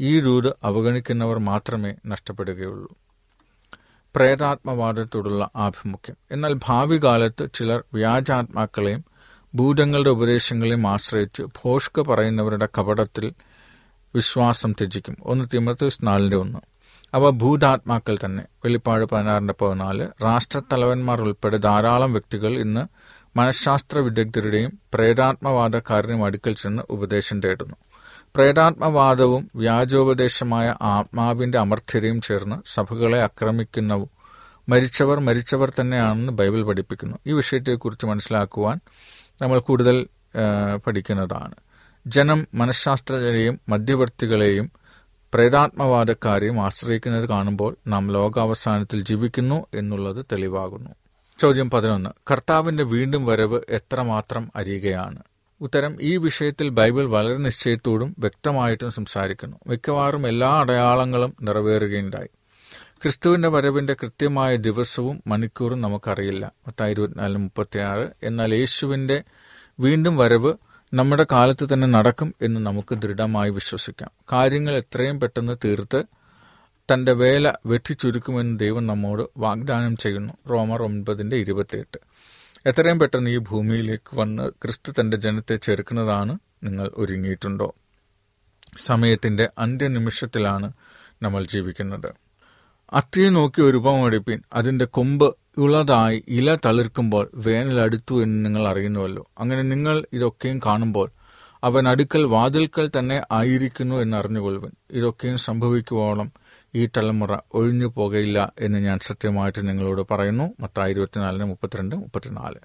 ഈ 0.00 0.20
ദൂത് 0.20 0.48
അവഗണിക്കുന്നവർ 0.62 1.38
മാത്രമേ 1.38 1.94
നഷ്ടപ്പെടുകയുള്ളൂ. 2.06 2.96
പ്രേതാത്മവാദത്തോടുള്ള 4.16 5.50
ആഭിമുഖ്യം. 5.56 6.16
എന്നാൽ 6.30 6.60
ഭാവി 6.64 6.98
കാലത്ത് 7.04 7.48
ചിലർ 7.54 7.84
വ്യാജാത്മാക്കളെയും 7.94 9.04
ഭൂതങ്ങളുടെ 9.54 10.10
ഉപദേശങ്ങളെയും 10.10 10.86
ആശ്രയിച്ച് 10.86 11.42
ഭോഷ്ക 11.42 12.00
പറയുന്നവരുടെ 12.00 12.68
കപടത്തിൽ 12.78 13.32
വിശ്വാസം 14.14 14.72
ത്യജിക്കും. 14.72 15.16
ഒന്ന് 15.22 15.44
തിമത്തൂസ് 15.54 16.00
നാലിന്റെ 16.02 16.36
ഒന്ന്. 16.36 16.58
അവ 17.14 17.30
ഭൂതാത്മാക്കൾ 17.30 18.18
തന്നെ. 18.24 18.44
വെളിപ്പാട് 18.64 19.04
പതിനാറിന്റെ 19.04 19.54
പതിനാല്. 19.60 20.08
രാഷ്ട്രത്തലവന്മാർ 20.24 21.22
ഉൾപ്പെടെ 21.22 21.56
ധാരാളം 21.56 22.12
വ്യക്തികൾ 22.12 22.58
ഇന്ന് 22.58 22.86
മനഃശാസ്ത്ര 23.38 23.98
വിദഗ്ധരുടെയും 23.98 24.78
പ്രേതാത്മവാദക്കാരനും 24.94 26.24
അടുക്കൽ 26.24 26.54
ചെന്ന് 26.54 26.82
ഉപദേശം 26.90 27.40
തേടുന്നു. 27.40 27.76
പ്രേതാത്മവാദവും 28.34 29.50
വ്യാജോപദേശമായ 29.56 30.74
ആത്മാവിന്റെ 30.82 31.58
അമർത്യതയും 31.58 32.20
ചേർന്ന് 32.20 32.56
സഭകളെ 32.66 33.22
ആക്രമിക്കുന്നവും 33.22 34.10
മരിച്ചവർ 34.68 35.18
മരിച്ചവർ 35.20 35.72
തന്നെയാണെന്ന് 35.80 36.32
ബൈബിൾ 36.32 36.62
പഠിപ്പിക്കുന്നു. 36.62 37.16
ഈ 37.26 37.32
വിഷയത്തെക്കുറിച്ച് 37.32 38.06
മനസ്സിലാക്കുവാൻ 38.06 38.80
നമ്മൾ 39.42 39.58
കൂടുതൽ 39.58 40.06
പഠിക്കുന്നതാണ്. 40.86 41.54
ജനം 42.06 42.46
മനഃശാസ്ത്രജ്ഞരെയും 42.54 43.60
മധ്യവർത്തികളെയും 43.68 44.70
പ്രേതാത്മവാദക്കാരെയും 45.34 46.60
ആശ്രയിക്കുന്നത് 46.60 47.28
കാണുമ്പോൾ 47.28 47.76
നാം 47.86 48.12
ലോകാവസാനത്തിൽ 48.12 49.00
ജീവിക്കുന്നു 49.00 49.66
എന്നുള്ളത് 49.74 50.26
തെളിവാകുന്നു. 50.32 50.90
ചോദ്യം 51.38 51.70
പതിനൊന്ന്. 51.70 52.10
കർത്താവിന്റെ 52.30 52.84
വീണ്ടും 52.84 53.26
വരവ് 53.26 53.60
എത്രമാത്രം 53.68 54.50
അരിയുകയാണ് 54.56 55.22
ഉത്തരം 55.60 55.98
ഈ 56.00 56.16
വിഷയത്തിൽ 56.16 56.68
ബൈബിൾ 56.68 57.04
വളരെ 57.04 57.36
നിശ്ചയത്തോടും 57.36 58.16
വ്യക്തമായിട്ടും 58.18 58.90
സംസാരിക്കുന്നു. 58.90 59.56
മിക്കവാറും 59.66 60.28
എല്ലാ 60.28 60.60
അടയാളങ്ങളും 60.60 61.36
നിറവേറുകയുണ്ടായി. 61.40 62.28
ക്രിസ്തുവിന്റെ 63.02 63.48
വരവിന്റെ 63.48 63.94
കൃത്യമായ 63.94 64.56
ദിവസവും 64.56 65.22
മണിക്കൂറും 65.26 65.80
നമുക്കറിയില്ല. 65.80 66.52
പത്തായി 66.66 66.90
ഇരുപത്തിനാല് 66.90 67.36
മുപ്പത്തി 67.36 67.78
ആറ് 67.78 68.08
എന്നാൽ 68.22 68.54
യേശുവിന്റെ 68.54 69.24
വീണ്ടും 69.80 70.16
വരവ് 70.16 70.54
നമ്മുടെ 70.94 71.26
കാലത്ത് 71.32 71.74
തന്നെ 71.74 71.86
നടക്കും 71.86 72.34
എന്ന് 72.42 72.60
നമുക്ക് 72.60 72.94
ദൃഢമായി 72.94 73.50
വിശ്വസിക്കാം. 73.50 74.10
കാര്യങ്ങൾ 74.32 74.76
എത്രയും 74.76 75.20
പെട്ടെന്ന് 75.20 75.56
തീർത്ത് 75.64 76.04
തന്റെ 76.92 77.12
വേല 77.12 77.52
വെട്ടിച്ചുരുക്കുമെന്ന് 77.66 78.58
ദൈവം 78.58 78.86
നമ്മോട് 78.86 79.22
വാഗ്ദാനം 79.36 79.96
ചെയ്യുന്നു. 79.96 80.32
റോമർ 80.50 80.82
ഒൻപതിന്റെ 80.82 81.36
ഇരുപത്തിയെട്ട്. 81.36 81.98
എത്രയും 82.66 82.98
പെട്ടെന്ന് 82.98 83.30
ഈ 83.30 83.38
ഭൂമിയിലേക്ക് 83.38 84.16
വന്ന് 84.16 84.50
ക്രിസ്തു 84.50 84.92
തന്റെ 85.00 85.16
ജനത്തെ 85.16 85.56
ചേർക്കുന്നതാണ് 85.56 86.38
നിങ്ങൾ 86.62 86.90
ഒരുങ്ങിയിട്ടുണ്ടോ? 86.96 87.74
സമയത്തിന്റെ 88.78 89.50
അന്ത്യനിമിഷത്തിലാണ് 89.58 90.72
നമ്മൾ 91.22 91.44
ജീവിക്കുന്നത്. 91.44 92.25
അത്തിയെ 92.92 93.30
നോക്കി 93.30 93.62
ഒരു 93.62 93.76
ഉപമെടുപ്പിൻ 93.76 94.40
അതിന്റെ 94.52 94.84
കൊമ്പ് 94.84 95.36
ഉള്ളതായി 95.58 96.24
ഇല 96.28 96.54
തളിർക്കുമ്പോൾ 96.54 97.30
വേനൽ 97.34 97.80
അടുത്തു 97.80 98.22
എന്ന് 98.22 98.44
നിങ്ങൾ 98.44 98.68
അറിയുന്നുവല്ലോ. 98.68 99.30
അങ്ങനെ 99.38 99.62
നിങ്ങൾ 99.62 100.04
ഇതൊക്കെയും 100.12 100.60
കാണുമ്പോൾ 100.66 101.10
അവൻ 101.64 101.88
അടുക്കൽ 101.88 102.24
വാതിൽക്കൽ 102.24 102.90
തന്നെ 102.98 103.22
ആയിരിക്കുന്നു 103.32 103.96
എന്ന് 103.96 104.16
അറിഞ്ഞുകൊള്ളുവൻ. 104.16 104.70
ഇതൊക്കെയും 104.90 105.38
സംഭവിക്കുവോളം 105.38 106.32
ഈ 106.74 106.86
തലമുറ 106.86 107.36
ഒഴിഞ്ഞു 107.54 107.86
പോകയില്ല 107.86 108.52
എന്ന് 108.60 108.78
ഞാൻ 108.78 108.98
സത്യമായിട്ട് 108.98 109.68
നിങ്ങളോട് 109.68 110.06
പറയുന്നു. 110.10 110.54
മത്തായി 110.60 110.90
ഇരുപത്തിനാലിന് 110.90 111.44
മുപ്പത്തിരണ്ട് 111.44 111.96
മുപ്പത്തിനാല്. 111.96 112.56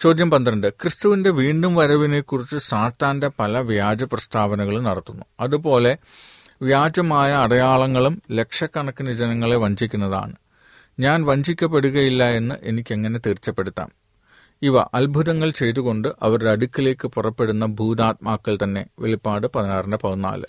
ചോദ്യം 0.00 0.30
പന്ത്രണ്ട്. 0.30 0.72
ക്രിസ്തുവിന്റെ 0.72 1.30
വീണ്ടും 1.30 1.74
വരവിനെക്കുറിച്ച് 1.74 2.56
സാത്താന്റെ 2.56 3.30
പല 3.38 3.58
വ്യാജ 3.58 4.04
പ്രസ്താവനകൾ 4.04 4.80
നടത്തുന്നു. 4.80 5.22
അതുപോലെ 5.40 5.98
വ്യാജമായ 6.62 7.32
അടയാളങ്ങളും 7.32 8.22
ലക്ഷക്കണക്കിന് 8.30 9.12
ജനങ്ങളെ 9.12 9.56
വഞ്ചിക്കുന്നതാണ്. 9.56 10.32
ഞാൻ 11.00 11.24
വഞ്ചിക്കപ്പെടുകയില്ല 11.24 12.24
എന്ന് 12.24 12.54
എനിക്കെങ്ങനെ 12.62 13.18
തീർച്ചപ്പെടുത്താം? 13.26 13.92
ഇവ 14.62 14.78
അത്ഭുതങ്ങൾ 14.94 15.50
ചെയ്തുകൊണ്ട് 15.50 16.08
അവരുടെ 16.22 16.50
അടുക്കിലേക്ക് 16.50 17.08
പുറപ്പെടുന്ന 17.08 17.66
ഭൂതാത്മാക്കൾ 17.66 18.58
തന്നെ. 18.62 18.86
വെളിപ്പാട് 18.98 19.46
പതിനാറിന്റെ 19.54 19.98
പതിനാല്. 20.04 20.44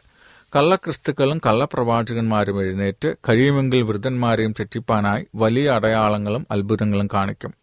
കള്ളക്രിസ്തുക്കളും 0.55 1.41
കള്ളപ്രവാചകന്മാരും 1.45 2.61
എഴുന്നേറ്റ് 2.61 3.15
കഴിയുമെങ്കിൽ 3.29 3.81
വൃദ്ധന്മാരെയും 3.81 4.53
ചെറ്റിപ്പാനായി 4.53 5.25
വലിയ 5.35 5.69
അടയാളങ്ങളും 5.69 6.47
അത്ഭുതങ്ങളും 6.51 7.07
കാണിക്കും. 7.13 7.53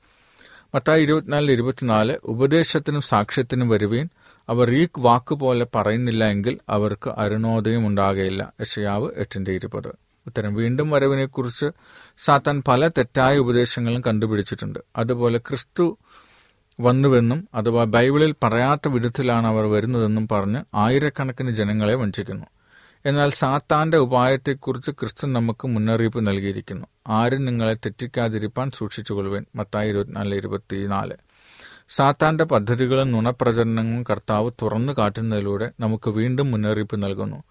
മത്തായി 0.75 1.03
ഇരുപത്തിനാലിൽ 1.03 1.53
ഇരുപത്തിനാല്. 1.53 2.17
ഉപദേശത്തിനും 2.25 3.01
സാക്ഷ്യത്തിനും 3.01 3.69
വരുവീൻ 3.69 4.09
അവർ 4.49 4.75
ഈ 4.75 4.89
വാക്കുപോലെ 4.99 5.67
പറയുന്നില്ല 5.75 6.25
എങ്കിൽ 6.25 6.59
അവർക്ക് 6.69 7.11
അരുണോദയം 7.11 7.87
ഉണ്ടാകയില്ല. 7.87 8.53
യഷയാവ് 8.61 9.11
എട്ടിന്റെ 9.17 9.53
ഇരുപത്. 9.53 9.89
ഉത്തരം 10.27 10.55
വീണ്ടും 10.55 10.91
വരവിനെക്കുറിച്ച് 10.91 11.71
സാത്താൻ 12.19 12.63
പല 12.69 12.89
തെറ്റായ 12.89 13.39
ഉപദേശങ്ങളും 13.39 14.03
കണ്ടുപിടിച്ചിട്ടുണ്ട്. 14.07 14.79
അതുപോലെ 14.97 15.39
ക്രിസ്തു 15.39 15.99
വന്നുവെന്നും 16.81 17.49
അഥവാ 17.55 17.85
ബൈബിളിൽ 17.85 18.35
പറയാത്ത 18.43 18.89
വിധത്തിലാണ് 18.89 19.47
അവർ 19.47 19.65
വരുന്നതെന്നും 19.67 20.29
പറഞ്ഞ് 20.29 20.65
ആയിരക്കണക്കിന് 20.75 21.51
ജനങ്ങളെ 21.51 21.95
വഞ്ചിക്കുന്നു. 21.95 22.47
എന്നാൽ 23.07 23.31
സാത്താന്റെ 23.31 23.99
ഉപായത്തെക്കുറിച്ച് 23.99 24.91
ക്രിസ്തു 24.91 25.27
നമുക്ക് 25.27 25.69
മുന്നറിയിപ്പ് 25.69 26.27
നൽകിയിരിക്കുന്നു. 26.27 26.87
ആരും 27.09 27.45
നിങ്ങളെ 27.45 27.75
തെറ്റിക്കാതിരിപ്പാൻ 27.75 28.71
സൂക്ഷിച്ചുകൊള്ളുവേൻ. 28.71 29.47
മത്തായി 29.55 29.89
ഇരുപത്തിനാല് 29.89 30.35
ഇരുപത്തിനാല്. 30.35 31.13
സാത്താന്റെ 31.88 32.45
പദ്ധതികളും 32.45 33.12
നുണപ്രചരണങ്ങളും 33.12 34.05
കർത്താവ് 34.11 34.50
തുറന്നു 34.62 34.93
കാട്ടുന്നതിലൂടെ 34.99 35.71
നമുക്ക് 35.81 36.11
വീണ്ടും 36.11 36.50
മുന്നറിയിപ്പ് 36.50 37.03
നൽകുന്നു. 37.03 37.43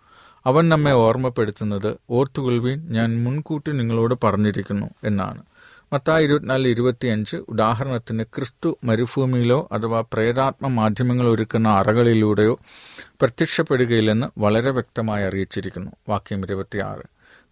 അവൻ 0.46 0.70
നമ്മെ 0.70 0.92
ഓർമ്മപ്പെടുത്തുന്നത് 0.92 1.98
ഓർത്തുകൊള്ളുവീൻ 2.10 2.88
ഞാൻ 2.90 3.24
മുൻകൂട്ടി 3.24 3.72
നിങ്ങളോട് 3.72 4.16
പറഞ്ഞിരിക്കുന്നു 4.24 4.88
എന്നാണ്. 5.04 5.44
മത്തായി 5.94 6.24
ഇരുപത്തിനാല് 6.24 6.68
ഇരുപത്തിയഞ്ച് 6.68 7.38
ഉദാഹരണത്തിന് 7.38 8.24
ക്രിസ്തു 8.24 8.78
മരുഭൂമിയിലോ 8.84 9.70
അഥവാ 9.72 10.04
പ്രേതാത്മ 10.14 10.68
മാധ്യമങ്ങൾ 10.68 11.28
ഒരുക്കുന്ന 11.28 11.70
അറകളിലൂടെയോ 11.70 12.60
പ്രത്യക്ഷപ്പെടുകയില്ലെന്ന് 13.22 14.40
വളരെ 14.40 14.70
വ്യക്തമായി 14.70 15.24
അറിയിച്ചിരിക്കുന്നു. 15.24 15.92
വാക്യം 16.10 16.40
ഇരുപത്തിയാറ്. 16.40 17.04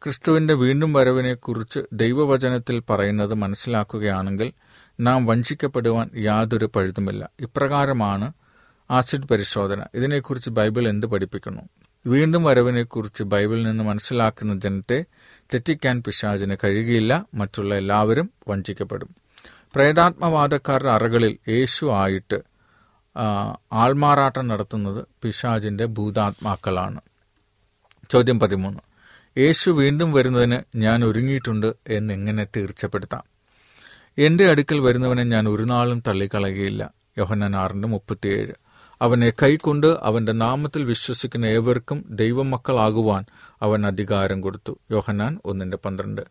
ക്രിസ്തുവിന്റെ 0.04 0.54
വീണ്ടും 0.54 0.94
വരവിനെക്കുറിച്ച് 0.94 1.80
ദൈവവചനത്തിൽ 1.94 2.84
പറയുന്നത് 2.90 3.34
മനസ്സിലാക്കുകയാണെങ്കിൽ 3.34 4.52
നാം 5.00 5.26
വഞ്ചിക്കപ്പെടുവാൻ 5.26 6.10
യാതൊരു 6.18 6.70
പഴുതുമില്ല. 6.76 7.30
ഇപ്രകാരമാണ് 7.40 8.34
ആസിഡ് 8.92 9.28
പരിശോധന. 9.28 9.86
ഇതിനെക്കുറിച്ച് 9.94 10.50
ബൈബിൾ 10.50 10.88
എന്ത് 10.88 11.08
പഠിപ്പിക്കുന്നു? 11.08 11.62
വീണ്ടും 12.08 12.44
വരവിനെക്കുറിച്ച് 12.44 13.24
ബൈബിളിൽ 13.24 13.64
നിന്ന് 13.64 13.84
മനസ്സിലാക്കുന്ന 13.84 14.60
ജനത്തെ 14.60 15.06
തെറ്റിക്കാൻ 15.54 16.04
പിശാചിന് 16.04 16.56
കഴിയുകയില്ല. 16.64 17.26
മറ്റുള്ള 17.34 17.76
എല്ലാവരും 17.76 18.32
വഞ്ചിക്കപ്പെടും. 18.48 19.16
പ്രേതാത്മവാദക്കാരുടെ 19.76 20.90
അറകളിൽ 20.90 21.38
യേശു 21.48 21.86
ആയിട്ട് 21.86 22.40
ആൾമാറാട്ടം 23.74 24.48
നടത്തുന്നത് 24.48 25.06
പിശാജിന്റെ 25.24 25.86
ഭൂതാത്മാക്കളാണ്. 25.86 27.02
ചോദ്യം 28.10 28.40
പതിമൂന്ന്. 28.40 28.80
യേശു 29.40 29.70
വീണ്ടും 29.70 30.14
വരുന്നതിന് 30.14 30.60
ഞാൻ 30.76 31.06
ഒരുങ്ങിയിട്ടുണ്ട് 31.06 31.74
എന്നെങ്ങനെ 31.88 32.48
തീർച്ചപ്പെടുത്താം? 32.56 33.31
എന്റെ 34.18 34.50
അടുക്കൽ 34.50 34.80
വരുന്നവനെ 34.80 35.24
ഞാൻ 35.24 35.50
ഒരു 35.50 35.64
നാളും 35.64 36.04
തള്ളിക്കളയുകയില്ല. 36.08 36.94
യോഹന്നാൻ 37.18 37.56
ആറിന്റെ 37.56 37.88
മുപ്പത്തിയേഴ്. 37.88 38.54
അവനെ 39.02 39.30
കൈക്കൊണ്ട് 39.30 39.98
അവന്റെ 40.00 40.32
നാമത്തിൽ 40.32 40.84
വിശ്വസിക്കുന്ന 40.84 41.46
ഏവർക്കും 41.46 42.06
ദൈവമക്കളാകുവാൻ 42.10 43.26
അവൻ 43.62 43.88
അധികാരം 43.88 44.42
കൊടുത്തു. 44.42 44.80
യോഹന്നാൻ 44.92 45.40
ഒന്നിന്റെ 45.46 45.78
പന്ത്രണ്ട്. 45.78 46.22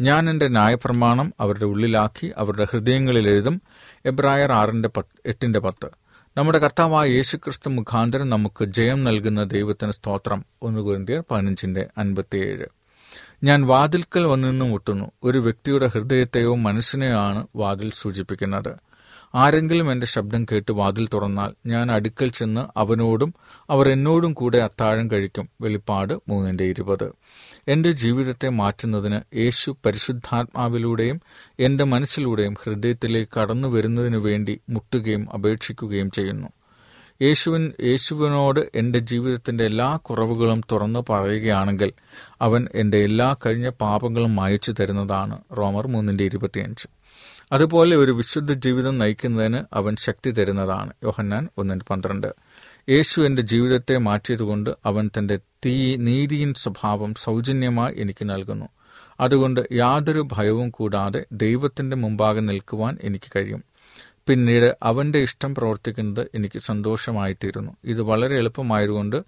ഞാൻ 0.00 0.30
എന്റെ 0.30 0.48
ന്യായപ്രമാണം 0.48 1.34
അവരുടെ 1.40 1.64
ഉള്ളിലാക്കി 1.64 2.32
അവരുടെ 2.36 2.66
ഹൃദയങ്ങളിൽ 2.72 3.28
എഴുതും. 3.28 3.62
എബ്രായർ 4.06 4.52
ആറിന്റെ 4.52 4.88
പത്ത് 4.88 5.28
എട്ടിന്റെ 5.28 5.58
പത്ത്. 5.58 5.90
നമ്മുടെ 6.38 6.58
കർത്താവായ 6.58 7.08
യേശുക്രിസ്തു 7.08 7.68
മുഖാന്തരം 7.68 8.30
നമുക്ക് 8.30 8.64
ജയം 8.64 9.04
നൽകുന്ന 9.04 9.44
ദൈവത്തിന് 9.44 9.92
സ്തോത്രം. 9.92 10.44
ഒന്ന് 10.62 10.80
കുരിന്തിയർ 10.80 11.24
പതിനഞ്ചിന്റെ 11.30 11.86
അൻപത്തിയേഴ്. 11.98 12.75
ഞാൻ 13.44 13.66
വാതിൽക്കൽ 13.66 14.24
വന്നു 14.24 14.64
മുട്ടുന്നു. 14.64 15.10
ഒരു 15.24 15.38
വ്യക്തിയുടെ 15.38 15.86
ഹൃദയത്തെയോ 15.86 16.54
മനസ്സിനെയോ 16.54 17.16
ആണ് 17.16 17.46
വാതിൽ 17.56 17.90
സൂചിപ്പിക്കുന്നത്. 17.94 18.86
ആരെങ്കിലും 19.34 19.92
എന്റെ 19.92 20.06
ശബ്ദം 20.06 20.44
കേട്ട് 20.44 20.72
വാതിൽ 20.72 21.08
തുറന്നാൽ 21.14 21.68
ഞാൻ 21.68 21.92
അടുക്കൽ 21.92 22.28
ചെന്ന് 22.28 22.78
അവനോടും 22.78 23.34
അവർ 23.70 23.88
എന്നോടും 23.88 24.32
കൂടെ 24.32 24.58
അത്താഴം 24.58 25.10
കഴിക്കും. 25.10 25.48
വെളിപ്പാട് 25.60 26.14
മൂന്നിന്റെ 26.28 26.64
ഇരുപത്. 26.64 27.12
എന്റെ 27.68 27.92
ജീവിതത്തെ 27.92 28.48
മാറ്റുന്നതിന് 28.48 29.36
യേശു 29.36 29.76
പരിശുദ്ധാത്മാവിലൂടെയും 29.86 31.20
എന്റെ 31.58 31.84
മനസ്സിലൂടെയും 31.84 32.54
ഹൃദയത്തിലേക്ക് 32.64 33.40
കടന്നു 33.40 33.68
വരുന്നതിനു 33.68 34.18
വേണ്ടി 34.18 34.60
മുട്ടുകയും 34.70 35.28
അപേക്ഷിക്കുകയും 35.34 36.10
ചെയ്യുന്നു. 36.10 36.48
യേശുവിൻ 37.22 37.72
യേശുവിനോട് 37.82 38.60
എന്റെ 38.74 38.98
ജീവിതത്തിന്റെ 38.98 39.64
എല്ലാ 39.64 39.96
കുറവുകളും 39.96 40.60
തുറന്നു 40.72 41.04
പറയുകയാണെങ്കിൽ 41.10 41.92
അവൻ 42.42 42.68
എന്റെ 42.74 42.98
എല്ലാ 42.98 43.36
കഴിഞ്ഞ 43.46 43.68
പാപങ്ങളും 43.68 44.36
മായച്ചു 44.36 44.74
തരുന്നതാണ്. 44.80 45.38
റോമർ 45.58 45.86
മൂന്നിന്റെ 45.86 46.24
ഇരുപത്തിയഞ്ച്. 46.24 46.88
അതുപോലെ 47.52 47.96
ഒരു 47.96 48.12
വിശുദ്ധ 48.12 48.52
ജീവിതം 48.52 48.98
നയിക്കുന്നതിന് 48.98 49.64
അവൻ 49.72 49.96
ശക്തി 49.96 50.30
തരുന്നതാണ്. 50.30 50.92
യോഹന്നാൻ 51.04 51.48
ഒന്നിന് 51.58 51.80
പന്ത്രണ്ട്. 51.90 52.26
യേശു 52.88 53.20
എന്റെ 53.20 53.42
ജീവിതത്തെ 53.42 53.98
മാറ്റിയതുകൊണ്ട് 53.98 54.70
അവൻ 54.84 55.10
തന്റെ 55.18 55.36
തീ 55.36 55.96
നീതിയിൻ 55.96 56.54
സ്വഭാവം 56.54 57.14
സൗജന്യമായി 57.14 57.94
എനിക്ക് 57.98 58.30
നൽകുന്നു. 58.30 58.66
അതുകൊണ്ട് 59.20 59.60
യാതൊരു 59.72 60.28
ഭയവും 60.32 60.70
കൂടാതെ 60.70 61.26
ദൈവത്തിന്റെ 61.32 61.96
മുമ്പാകെ 61.96 62.40
നിൽക്കുവാൻ 62.40 62.98
എനിക്ക് 63.02 63.32
കഴിയും. 63.36 63.64
പിന്നീട് 64.28 64.76
അവന്റെ 64.82 65.18
ഇഷ്ടം 65.18 65.54
പ്രവർത്തിക്കുന്നത് 65.54 66.26
എനിക്ക് 66.34 66.58
സന്തോഷമായിത്തീരുന്നു. 66.58 67.72
ഇത് 67.84 68.02
വളരെ 68.02 68.36
എളുപ്പമായതുകൊണ്ട് 68.36 69.22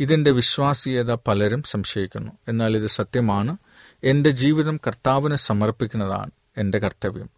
ഇതിന്റെ 0.00 0.30
വിശ്വാസീയത 0.30 1.14
പലരും 1.14 1.62
സംശയിക്കുന്നു. 1.62 2.32
എന്നാൽ 2.48 2.76
ഇത് 2.76 2.86
സത്യമാണ്. 2.86 3.56
എന്റെ 4.04 4.30
ജീവിതം 4.30 4.80
കർത്താവിന് 4.86 5.36
സമർപ്പിക്കുന്നതാണ് 5.36 6.30
എന്റെ 6.56 6.78
കർത്തവ്യം. 6.78 7.30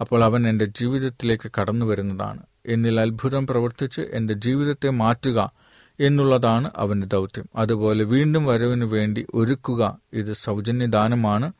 അപ്പോൾ 0.00 0.24
അവൻ 0.24 0.48
എന്റെ 0.48 0.64
ജീവിതത്തിലേക്ക് 0.64 1.50
കടന്നു 1.60 1.86
വരുന്നതാണ്. 1.86 2.42
എന്നിൽ 2.66 3.00
അത്ഭുതം 3.00 3.46
പ്രവർത്തിച്ച് 3.46 4.00
എന്റെ 4.00 4.34
ജീവിതത്തെ 4.34 4.90
മാറ്റുക 4.90 5.52
എന്നുള്ളതാണ് 6.00 6.70
അവന്റെ 6.76 7.06
ദൗത്യം. 7.06 7.46
അതുപോലെ 7.56 8.04
വീണ്ടും 8.04 8.44
വരവിന് 8.44 8.84
വേണ്ടി 8.84 9.26
ഒരുക്കുക 9.34 9.98
ഇത് 10.12 10.32
സൗജന്യദാനമാണ്. 10.32 11.52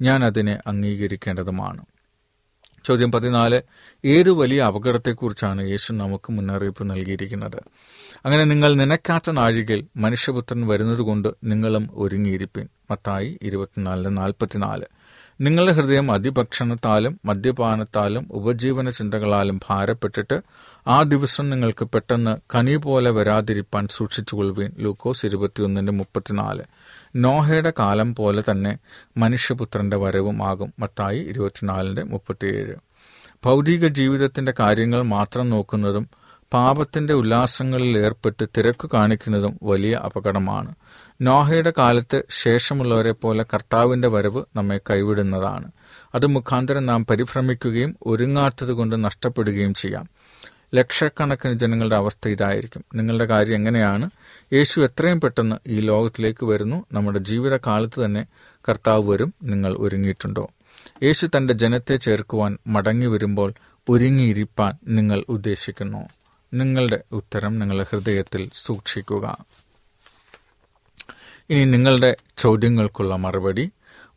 ഞാൻ 0.00 0.24
അതിനെ 0.24 0.58
അംഗീകരിക്കേണ്ടതുമാണ്. 0.66 1.84
ചോദ്യം 2.84 3.12
പതിനാല്. 3.12 3.62
ഏത് 4.04 4.30
വലിയ 4.30 4.62
അപകടത്തെക്കുറിച്ചാണ് 4.62 5.68
യേശു 5.68 5.92
നമുക്ക് 5.92 6.32
മുന്നറിയിപ്പ് 6.32 6.90
നൽകിയിരിക്കുന്നത്? 6.90 7.56
അങ്ങനെ 8.24 8.44
നിങ്ങൾ 8.44 8.74
നനയ്ക്കാത്ത 8.74 9.30
നാഴികയിൽ 9.30 9.86
മനുഷ്യപുത്രൻ 9.96 10.66
വരുന്നതുകൊണ്ട് 10.66 11.28
നിങ്ങളും 11.44 11.88
ഒരുങ്ങിയിരിപ്പിൻ. 11.92 12.68
മത്തായി 12.90 13.38
ഇരുപത്തിനാലിന് 13.42 14.16
നാൽപ്പത്തിനാല്. 14.16 14.84
നിങ്ങളുടെ 15.40 15.72
ഹൃദയം 15.72 16.12
അതിഭക്ഷണത്താലും 16.12 17.20
മദ്യപാനത്താലും 17.24 18.28
ഉപജീവന 18.30 18.90
ചിന്തകളാലും 18.90 19.60
ഭാരപ്പെട്ടിട്ട് 19.68 20.40
ആ 20.86 21.02
ദിവസം 21.02 21.50
നിങ്ങൾക്ക് 21.50 21.84
പെട്ടെന്ന് 21.84 22.36
കനി 22.54 22.76
പോലെ 22.76 23.10
വരാതിരിപ്പാൻ 23.10 23.88
സൂക്ഷിച്ചുകൊള്ളുവീൻ. 23.88 24.72
ലൂക്കോസ് 24.78 25.26
ഇരുപത്തിയൊന്നിന്റെ 25.26 25.92
മുപ്പത്തിനാല്. 25.92 26.62
നോഹയുടെ 27.16 27.72
കാലം 27.78 28.14
പോലെ 28.14 28.42
തന്നെ 28.50 28.78
മനുഷ്യപുത്രന്റെ 29.16 29.96
വരവും 29.96 30.46
ആകും. 30.46 30.74
മത്തായി 30.78 31.18
ഇരുപത്തിനാലിന്റെ 31.18 32.02
മുപ്പത്തിയേഴ്. 32.02 32.74
ഭൗതിക 33.44 33.86
ജീവിതത്തിന്റെ 33.88 34.54
കാര്യങ്ങൾ 34.60 35.02
മാത്രം 35.02 35.50
നോക്കുന്നതും 35.50 36.08
പാപത്തിന്റെ 36.52 37.14
ഉല്ലാസങ്ങളിൽ 37.14 37.98
ഏർപ്പെട്ട് 37.98 38.44
തിരക്ക് 38.58 38.90
കാണിക്കുന്നതും 38.94 39.58
വലിയ 39.62 39.94
അപകടമാണ്. 39.94 40.74
നോഹയുടെ 41.20 41.72
കാലത്ത് 41.78 42.22
ശേഷമുള്ളവരെ 42.30 43.12
പോലെ 43.12 43.44
കർത്താവിന്റെ 43.54 44.08
വരവ് 44.08 44.44
നമ്മെ 44.56 44.80
കൈവിടുന്നതാണ്. 44.90 45.70
അത് 46.14 46.26
മുഖാന്തരം 46.26 46.86
നാം 46.86 47.06
പരിഭ്രമിക്കുകയും 47.06 47.96
ഒരുങ്ങാത്തത് 48.06 48.72
കൊണ്ട് 48.72 49.04
നഷ്ടപ്പെടുകയും 49.04 49.74
ചെയ്യാം. 49.74 50.08
ലക്ഷക്കണക്കിന് 50.74 51.52
ജനങ്ങളുടെ 51.52 51.96
അവസ്ഥ 51.96 52.28
ഇതായിരിക്കും. 52.28 52.84
നിങ്ങളുടെ 52.94 53.24
കാര്യം 53.24 53.54
എങ്ങനെയാണ്? 53.54 54.10
യേശു 54.52 54.80
എത്രയും 54.80 55.20
പെട്ടെന്ന് 55.20 55.56
ഈ 55.66 55.80
ലോകത്തിലേക്ക് 55.80 56.46
വരുന്നു. 56.46 56.84
നമ്മുടെ 56.92 57.18
ജീവിതകാലത്ത് 57.18 58.04
തന്നെ 58.04 58.26
കർത്താവ് 58.68 59.10
വരും. 59.10 59.34
നിങ്ങൾ 59.42 59.76
ഒരുങ്ങിയിട്ടുണ്ടോ? 59.78 60.50
യേശു 61.02 61.28
തന്റെ 61.36 61.54
ജനത്തെ 61.54 61.96
ചേർക്കുവാൻ 61.96 62.58
മടങ്ങി 62.66 63.06
വരുമ്പോൾ 63.06 63.52
ഒരുങ്ങിയിരിപ്പാൻ 63.88 64.74
നിങ്ങൾ 64.88 65.24
ഉദ്ദേശിക്കുന്നു. 65.28 66.08
നിങ്ങളുടെ 66.54 67.00
ഉത്തരം 67.12 67.58
നിങ്ങളുടെ 67.58 67.86
ഹൃദയത്തിൽ 67.90 68.50
സൂക്ഷിക്കുക. 68.54 69.38
ഇനി 71.50 71.64
നിങ്ങളുടെ 71.64 72.16
ചോദ്യങ്ങൾക്കുള്ള 72.38 73.16
മറുപടി 73.16 73.70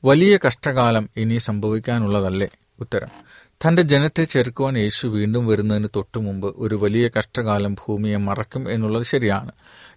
വലിയ 0.05 0.39
കഷ്ടകാലം 0.47 1.09
ഇനി 1.17 1.37
സംഭവിക്കാനുള്ളതല്ലേ? 1.37 2.47
ഉത്തരം. 2.79 3.07
തന്റെ 3.51 3.81
ജനത്തെ 3.81 4.23
ചെറുക്കുവാൻ 4.23 4.77
യേശു 4.77 5.07
വീണ്ടും 5.07 5.47
വരുന്നതിന് 5.47 5.87
തൊട്ടു 5.95 6.19
മുമ്പ് 6.19 6.53
ഒരു 6.57 6.75
വലിയ 6.75 7.09
കഷ്ടകാലം 7.19 7.73
ഭൂമിയെ 7.73 8.17
മറക്കും 8.17 8.71
എന്നുള്ളത് 8.71 9.03
ശരിയാണ്. 9.03 9.51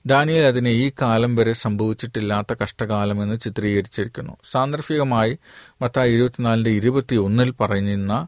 ദാനിയൽ 0.06 0.44
അതിനെ 0.44 0.70
ഈ 0.70 0.92
കാലം 1.02 1.36
വരെ 1.36 1.52
സംഭവിച്ചിട്ടില്ലാത്ത 1.52 2.54
കഷ്ടകാലം 2.62 3.22
എന്ന് 3.22 3.40
ചിത്രീകരിച്ചിരിക്കുന്നു. 3.40 4.36
സാന്ദർഭികമായി 4.44 5.38
മത്തായി 5.82 6.12
ഇരുപത്തിനാലിന്റെ 6.14 6.70
ഇരുപത്തി 6.70 7.16
ഒന്നിൽ 7.16 7.50
പറയുന്ന 7.50 8.26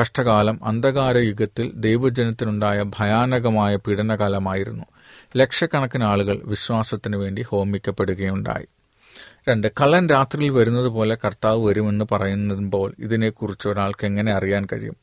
കഷ്ടകാലം 0.00 0.60
അന്ധകാര 0.64 1.16
യുഗത്തിൽ 1.16 1.72
ദൈവജനത്തിനുണ്ടായ 1.74 2.82
ഭയാനകമായ 2.98 3.76
പീഡനകാലമായിരുന്നു. 3.76 4.84
ലക്ഷക്കണക്കിന് 5.36 6.04
ആളുകൾ 6.04 6.40
വിശ്വാസത്തിനു 6.44 7.16
വേണ്ടി 7.16 7.42
ഹോമിക്കപ്പെടുകയുണ്ടായി. 7.42 8.66
രണ്ട് 9.48 9.72
കള്ളൻ 9.80 10.08
രാത്രിയിൽ 10.08 10.50
വരുന്നത് 10.50 10.86
പോലെ 10.86 11.18
കർത്താവ് 11.24 11.66
വരുമെന്ന് 11.66 12.04
പറയുമ്പോൾ 12.12 12.94
ഇതിനെക്കുറിച്ച് 12.98 13.68
ഒരാൾക്ക് 13.68 14.06
എങ്ങനെ 14.06 14.32
അറിയാൻ 14.32 14.66
കഴിയും? 14.72 14.96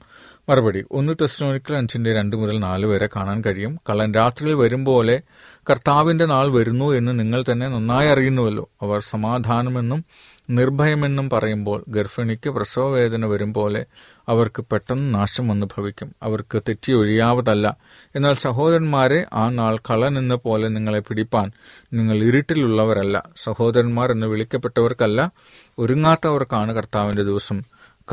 മറുപടി 0.50 0.86
ഒന്ന് 0.92 1.14
തെസ്ലോനിക്കൽ 1.22 1.76
അഞ്ചിന്റെ 1.76 2.14
രണ്ട് 2.14 2.36
മുതൽ 2.36 2.60
നാല് 2.60 2.86
വരെ 2.86 3.10
കാണാൻ 3.16 3.44
കഴിയും. 3.46 3.80
കള്ളൻ 3.90 4.14
രാത്രിയിൽ 4.14 4.54
വരും 4.54 4.86
പോലെ 4.86 5.22
കർത്താവിന്റെ 5.70 6.26
നാൾ 6.26 6.52
വരുന്നു 6.52 6.92
എന്ന് 6.92 7.20
നിങ്ങൾ 7.20 7.44
തന്നെ 7.52 7.68
നന്നായി 7.68 8.08
അറിയുന്നുവല്ലോ. 8.08 8.70
അവർ 8.82 9.00
സമാധാനമെന്നും 9.00 10.06
നിർഭയമെന്നും 10.50 11.30
പറയുമ്പോൾ 11.30 11.84
ഗർഭിണിക്ക് 11.88 12.50
പ്രസവവേദന 12.50 13.26
വരും 13.26 13.54
പോലെ 13.54 13.86
അവർക്ക് 14.30 14.66
പെട്ടെന്ന് 14.72 15.14
നാശം 15.14 15.48
വന്നു 15.48 15.66
ഭവിക്കും 15.78 16.16
അവർക്ക് 16.24 16.62
തെറ്റി 16.68 16.92
ഒഴിയാവതല്ല. 16.92 17.78
എന്നാൽ 18.16 18.34
സഹോദരന്മാരെ 18.34 19.26
ആ 19.34 19.50
നാൾ 19.50 19.78
കള്ളൻ 19.78 20.18
എന്ന 20.18 20.36
പോലെ 20.36 20.68
നിങ്ങളെ 20.68 21.00
പിടിപ്പാൻ 21.00 21.52
നിങ്ങൾ 21.94 22.24
ഇരുട്ടിലുള്ളവരല്ല. 22.24 23.24
സഹോദരന്മാർ 23.38 24.12
എന്ന് 24.12 24.28
വിളിക്കപ്പെട്ടവർക്കല്ല 24.28 25.32
ഒരുങ്ങാത്തവർക്കാണ് 25.80 26.76
കർത്താവിന്റെ 26.76 27.24
ദിവസം 27.24 27.62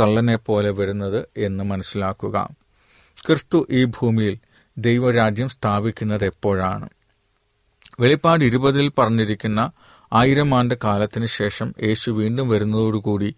കള്ളനെ 0.00 0.36
പോലെ 0.36 0.70
വരുന്നത് 0.70 1.24
എന്ന് 1.36 1.64
മനസ്സിലാക്കുക. 1.64 2.48
ക്രിസ്തു 3.26 3.66
ഈ 3.70 3.84
ഭൂമിയിൽ 3.84 4.38
ദൈവരാജ്യം 4.78 5.48
സ്ഥാപിക്കുന്നത് 5.48 6.24
എപ്പോഴാണ്? 6.24 6.88
വെളിപ്പാട് 8.00 8.44
ഇരുപതിൽ 8.44 8.90
പറഞ്ഞിരിക്കുന്ന 8.98 9.70
ആയിരം 10.12 10.54
ആണ്ട് 10.54 10.74
കാലത്തിന് 10.84 11.26
ശേഷം 11.26 11.74
യേശു 11.82 12.10
വീണ്ടും 12.10 12.48
വരുന്നതോടുകൂടി 12.48 13.34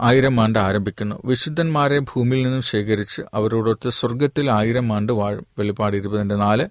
ആയിരം 0.00 0.40
ആണ്ട് 0.40 0.58
ആരംഭിക്കുന്നു. 0.58 1.22
വിശുദ്ധന്മാരെ 1.24 1.98
ഭൂമിയിൽ 1.98 2.42
നിന്നും 2.42 2.62
ശേഖരിച്ച് 2.62 3.22
അവരോടൊത്ത് 3.34 3.90
സ്വർഗത്തിൽ 3.90 4.50
ആയിരം 4.50 4.92
ആണ്ട് 4.92 5.12
വാഴും 5.12 5.46
വെളിപ്പാട് 5.58 5.96
ഇരുപതിന്റെ 5.96 6.36
നാല്. 6.36 6.68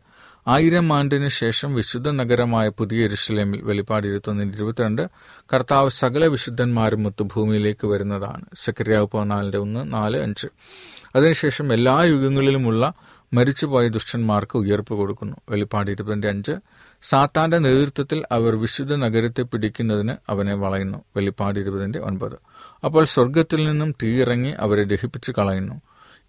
ആയിരം 0.47 0.93
ആണ്ടിന് 0.93 1.27
ശേഷം 1.27 1.75
വിശുദ്ധ 1.75 2.09
നഗരമായ 2.09 2.69
പുതിയ 2.69 3.03
എരുഷലേമിൽ 3.03 3.61
വെളിപ്പാട് 3.61 4.07
ഇരുപത്തൊന്നിന് 4.07 4.53
ഇരുപത്തിരണ്ട്. 4.53 5.09
കർത്താവ് 5.53 5.89
സകല 5.89 6.25
വിശുദ്ധന്മാരും 6.25 7.03
മൊത്ത് 7.03 7.23
ഭൂമിയിലേക്ക് 7.23 7.87
വരുന്നതാണ്. 7.87 8.45
സെക്രിയാവ് 8.55 9.07
പതിനാലിന്റെ 9.13 9.57
ഒന്ന് 9.57 9.93
നാല് 9.93 10.17
അഞ്ച്. 10.17 10.47
അതിനുശേഷം 11.15 11.73
എല്ലാ 11.73 12.03
യുഗങ്ങളിലുമുള്ള 12.03 12.93
മരിച്ചുപോയ 13.33 13.87
ദുഷ്ടന്മാർക്ക് 13.87 14.57
ഉയർപ്പ് 14.57 14.93
കൊടുക്കുന്നു. 14.93 15.37
വെളിപ്പാട് 15.49 15.91
ഇരുപത്തി 15.91 16.27
അഞ്ച് 16.27 16.51
സാത്താന്റെ 17.01 17.57
നേതൃത്വത്തിൽ 17.57 18.25
അവർ 18.31 18.55
വിശുദ്ധ 18.55 18.95
നഗരത്തെ 18.95 19.41
പിടിക്കുന്നതിന് 19.41 20.13
അവനെ 20.29 20.53
വളയുന്നു. 20.53 20.97
വെളിപ്പാട് 21.15 21.59
ഇരുപതിന്റെ 21.59 21.99
ഒൻപത്. 21.99 22.33
അപ്പോൾ 22.85 23.05
സ്വർഗത്തിൽ 23.05 23.67
നിന്നും 23.67 23.91
തീയിറങ്ങി 23.91 24.49
അവരെ 24.49 24.83
ദഹിപ്പിച്ച് 24.83 25.31
കളയുന്നു. 25.31 25.81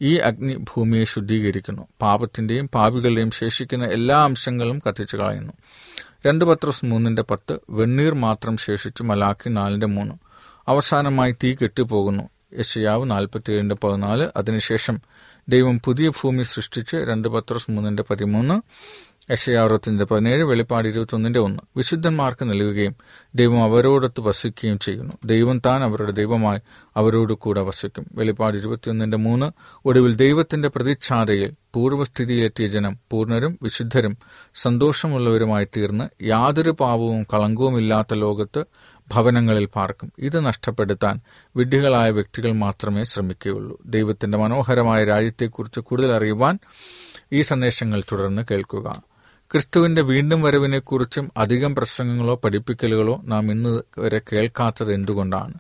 ഈ 0.03 0.17
അഗ്നി 0.17 0.55
ഭൂമിയെ 0.55 1.05
ശുദ്ധീകരിക്കുന്നു. 1.05 1.87
പാപത്തിന്റെയും 2.03 2.71
പാപികളുടെയും 2.75 3.31
ശേഷിക്കുന്ന 3.31 3.85
എല്ലാ 3.85 4.25
അംശങ്ങളും 4.25 4.83
കത്തിച്ചു 4.89 5.17
കളയുന്നു. 5.17 5.53
രണ്ട് 6.27 6.45
പത്രോസ് 6.45 6.85
മൂന്നിന്റെ 6.85 7.23
പത്ത്. 7.23 7.59
വെണ്ണീർ 7.71 8.15
മാത്രം 8.15 8.57
ശേഷിച്ചു 8.57 9.03
മലാക്കി 9.03 9.49
നാലിന്റെ 9.49 9.87
മൂന്ന്. 9.87 10.15
അവസാനമായി 10.69 11.33
തീ 11.33 11.55
കെട്ടിപ്പോകുന്നു. 11.55 12.29
യശയാവ് 12.59 13.11
നാൽപ്പത്തിയേഴിന്റെ 13.11 13.75
പതിനാല്. 13.75 14.29
അതിനുശേഷം 14.37 15.01
ദൈവം 15.51 15.81
പുതിയ 15.85 16.09
ഭൂമി 16.09 16.43
സൃഷ്ടിച്ച് 16.43 16.97
രണ്ട് 16.97 17.29
പത്രോസ് 17.29 17.71
മൂന്നിന്റെ 17.71 18.05
പതിമൂന്ന് 18.11 18.57
അറുപത്തിന്റെ 19.59 20.05
പതിനേഴ് 20.05 20.43
വെളിപ്പാട് 20.43 20.89
ഇരുപത്തൊന്നിന്റെ 20.89 21.41
ഒന്ന്. 21.41 21.59
വിശുദ്ധന്മാർക്ക് 21.77 22.51
നൽകുകയും 22.51 22.95
ദൈവം 23.35 23.65
അവരോടൊത്ത് 23.65 24.21
വസിക്കുകയും 24.21 24.79
ചെയ്യുന്നു. 24.79 25.13
ദൈവം 25.25 25.63
താൻ 25.67 25.85
അവരുടെ 25.85 26.13
ദൈവമായി 26.13 26.61
അവരോട് 26.97 27.33
കൂടെ 27.33 27.61
വസിക്കും. 27.61 28.07
വെളിപ്പാട് 28.13 28.57
ഇരുപത്തിയൊന്നിന്റെ 28.57 29.17
മൂന്ന്. 29.17 29.49
ഒടുവിൽ 29.85 30.15
ദൈവത്തിന്റെ 30.15 30.69
പ്രതിച്ഛാതയിൽ 30.69 31.53
പൂർവസ്ഥിതിയിലെത്തിയ 31.75 32.67
ജനം 32.67 32.99
പൂർണരും 33.11 33.59
വിശുദ്ധരും 33.63 34.15
സന്തോഷമുള്ളവരുമായി 34.55 35.67
തീർന്ന് 35.77 36.25
യാതൊരു 36.25 36.71
പാപവും 36.81 37.23
കളങ്കവുമില്ലാത്ത 37.35 38.15
ലോകത്ത് 38.15 38.65
ഭവനങ്ങളിൽ 39.13 39.65
പാർക്കും. 39.65 40.13
ഇത് 40.19 40.47
നഷ്ടപ്പെടുത്താൻ 40.47 41.21
വിഡ്ഢികളായ 41.57 42.11
വ്യക്തികൾ 42.11 42.53
മാത്രമേ 42.53 43.05
ശ്രമിക്കുകയുള്ളൂ. 43.05 43.79
ദൈവത്തിന്റെ 43.87 44.39
മനോഹരമായ 44.39 45.05
രാജ്യത്തെക്കുറിച്ച് 45.05 45.81
കൂടുതൽ 45.81 46.13
അറിയുവാൻ 46.13 46.59
ഈ 47.33 47.43
സന്ദേശങ്ങൾ 47.43 48.03
തുടർന്ന് 48.13 48.43
കേൾക്കുക. 48.51 49.03
ക്രിസ്തുവിന്റെ 49.53 50.03
വീണ്ടും 50.03 50.43
വരവിനെക്കുറിച്ചും 50.43 51.33
അധികം 51.37 51.75
പ്രസംഗങ്ങളോ 51.75 52.41
പഠിപ്പിക്കലുകളോ 52.45 53.21
നാം 53.25 53.51
ഇന്ന് 53.51 53.81
വരെ 53.99 54.21
കേൾക്കാത്തത് 54.33 54.93
എന്തുകൊണ്ടാണ്? 54.93 55.55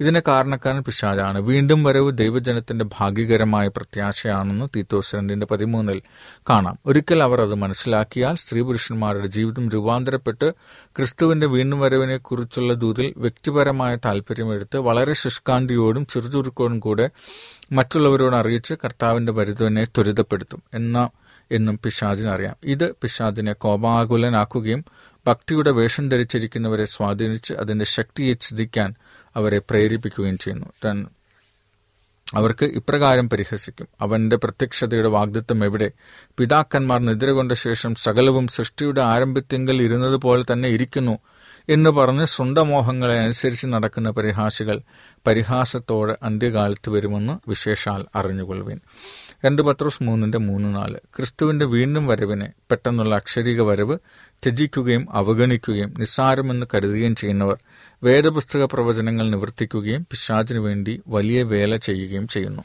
ഇതിന് 0.00 0.20
കാരണക്കാരൻ 0.28 0.82
പിശാജാണ് 0.82 1.40
വീണ്ടും 1.40 1.84
വരവ് 1.84 2.12
ദൈവജനത്തിന്റെ 2.12 2.84
ഭാഗ്യകരമായ 2.98 3.68
പ്രത്യാശയാണെന്ന് 3.68 4.66
തീത്തോസ് 4.76 5.16
രണ്ടിന്റെ 5.16 5.46
പതിമൂന്നിൽ 5.46 6.02
കാണാം. 6.50 6.78
ഒരിക്കൽ 6.86 7.22
അവർ 7.22 7.40
അത് 7.40 7.54
മനസ്സിലാക്കിയാൽ 7.54 8.34
സ്ത്രീ 8.34 8.60
പുരുഷന്മാരുടെ 8.60 9.26
ജീവിതം 9.26 9.68
രൂപാന്തരപ്പെട്ട് 9.68 10.50
ക്രിസ്തുവിന്റെ 10.96 11.46
വീണ്ടും 11.46 11.80
വരവിനെ 11.80 12.16
കുറിച്ചുള്ള 12.16 12.74
ദൂതിൽ 12.74 13.14
വ്യക്തിപരമായ 13.16 13.96
താല്പര്യമെടുത്ത് 13.96 14.78
വളരെ 14.78 15.12
ശുഷ്കാന്തിയോടും 15.12 16.06
ചെറുചുരുക്കോടും 16.06 16.80
കൂടെ 16.80 17.10
മറ്റുള്ളവരോട് 17.72 18.36
അറിയിച്ച് 18.36 18.74
കർത്താവിന്റെ 18.74 19.32
വരുതവിനെ 19.32 19.84
ത്വരിതപ്പെടുത്തും 19.84 20.62
എന്ന 20.74 21.10
എന്നും 21.50 21.78
പിശാജിനറിയാം 21.84 22.56
ഇത് 22.64 22.94
പിശാചിനെ 23.02 23.52
കോപാകുലനാക്കുകയും 23.52 24.84
ഭക്തിയുടെ 25.26 25.70
വേഷം 25.70 26.08
ധരിച്ചിരിക്കുന്നവരെ 26.08 26.84
സ്വാധീനിച്ച് 26.84 27.54
അതിന്റെ 27.54 27.84
ശക്തിയെ 27.84 28.32
ചിന്തിക്കാൻ 28.32 28.90
അവരെ 29.38 29.58
പ്രേരിപ്പിക്കുകയും 29.58 30.38
ചെയ്യുന്നു. 30.38 30.66
തൻ 30.84 30.96
അവർക്ക് 32.34 32.64
ഇപ്രകാരം 32.64 33.26
പരിഹസിക്കും. 33.30 33.88
അവന്റെ 34.00 34.36
പ്രത്യക്ഷതയുടെ 34.36 35.08
വാഗ്ദത്വം 35.08 35.64
എവിടെ? 35.64 35.90
പിതാക്കന്മാർ 36.38 36.98
നിദ്ര 37.00 37.30
കൊണ്ട 37.30 37.52
ശേഷം 37.52 37.94
സകലവും 37.94 38.48
സൃഷ്ടിയുടെ 38.48 39.00
ആരംഭത്തിങ്കിൽ 39.00 39.82
ഇരുന്നത് 39.82 40.16
പോലെ 40.16 40.44
തന്നെ 40.52 40.68
ഇരിക്കുന്നു 40.68 41.18
എന്ന് 41.68 41.90
പറഞ്ഞ് 41.90 42.26
സ്വന്തം 42.26 42.68
മോഹങ്ങളെ 42.68 43.16
അനുസരിച്ച് 43.20 43.66
നടക്കുന്ന 43.66 44.10
പരിഹാസികൾ 44.10 44.76
പരിഹാസത്തോടെ 45.26 46.16
അന്ത്യകാലത്ത് 46.22 46.90
വരുമെന്ന് 46.90 47.34
വിശേഷാൽ 47.48 48.04
അറിഞ്ഞുകൊള്ളുവിൻ. 48.14 48.80
രണ്ട് 49.44 49.62
പത്രോസ് 49.62 50.02
മൂന്നിന്റെ 50.02 50.38
മൂന്ന് 50.38 50.76
നാല്. 50.76 50.96
ക്രിസ്തുവിന്റെ 51.16 51.64
വീണ്ടും 51.64 52.06
വരവിനെ 52.06 52.52
പെട്ടെന്നുള്ള 52.70 53.14
അക്ഷരീക 53.14 53.60
വരവ് 53.60 53.98
ത്യജിക്കുകയും 54.28 55.06
അവഗണിക്കുകയും 55.10 55.94
നിസ്സാരമെന്ന് 55.98 56.66
കരുതുകയും 56.74 57.14
ചെയ്യുന്നവർ 57.14 57.56
വേദപുസ്തക 58.02 58.64
പ്രവചനങ്ങൾ 58.64 59.30
നിവർത്തിക്കുകയും 59.30 60.06
പിശാചിനു 60.10 60.60
വേണ്ടി 60.60 61.02
വലിയ 61.08 61.42
വേല 61.42 61.76
ചെയ്യുകയും 61.76 62.28
ചെയ്യുന്നു. 62.28 62.62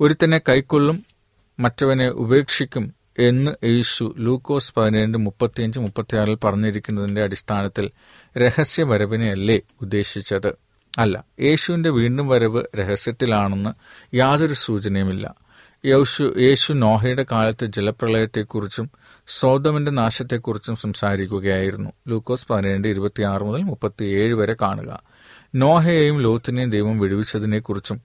ഒരുത്തനെ 0.00 0.40
കൈക്കൊള്ളും 0.48 1.04
മറ്റവനെ 1.60 2.08
ഉപേക്ഷിക്കും 2.08 2.94
എന്ന് 3.18 3.50
യേശു 3.64 4.14
ലൂക്കോസ് 4.18 4.74
പതിനേഴ് 4.76 5.16
മുപ്പത്തിയഞ്ച് 5.16 5.80
മുപ്പത്തിയാറിൽ 5.80 6.34
പറഞ്ഞിരിക്കുന്നതിന്റെ 6.34 7.22
അടിസ്ഥാനത്തിൽ 7.22 7.90
രഹസ്യ 8.38 8.82
വരവിനെയല്ലേ 8.82 9.60
ഉദ്ദേശിച്ചത്? 9.80 10.52
അല്ല 10.98 11.24
യേശുവിന്റെ 11.40 11.90
വീണ്ടും 11.90 12.28
വരവ് 12.28 12.62
രഹസ്യത്തിലാണെന്ന് 12.76 13.70
യാതൊരു 14.16 14.54
സൂചനയുമില്ല. 14.54 15.45
യേശു 15.86 16.34
യേശു 16.38 16.72
നോഹയുടെ 16.72 17.26
കാലത്തെ 17.32 17.66
ജലപ്രളയത്തെക്കുറിച്ചും 17.66 18.90
സോതമിന്റെ 19.28 19.90
നാശത്തെക്കുറിച്ചും 19.90 20.76
സംസാരിക്കുകയായിരുന്നു. 20.76 21.90
ലൂക്കോസ് 22.08 22.46
പതിനേഴ് 22.50 22.86
ഇരുപത്തിയാറ് 22.86 23.42
മുതൽ 23.42 23.62
മുപ്പത്തിയേഴ് 23.62 24.34
വരെ 24.34 24.56
കാണുക. 24.62 25.02
നോഹയെയും 25.54 26.20
ലോത്തിനെയും 26.20 26.70
ദൈവം 26.70 26.98
വിടുവിച്ചതിനെക്കുറിച്ചും 26.98 28.02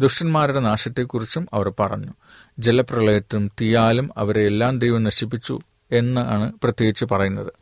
ദുഷ്ടന്മാരുടെ 0.00 0.60
നാശത്തെക്കുറിച്ചും 0.60 1.48
അവർ 1.52 1.72
പറഞ്ഞു. 1.80 2.12
ജലപ്രളയത്തും 2.58 3.50
തീയാലും 3.60 4.10
അവരെ 4.16 4.46
എല്ലാം 4.46 4.78
ദൈവം 4.78 5.02
നശിപ്പിച്ചു 5.02 5.60
എന്നാണ് 5.92 6.52
പ്രത്യേകിച്ച് 6.62 7.04
പറയുന്നത്. 7.04 7.52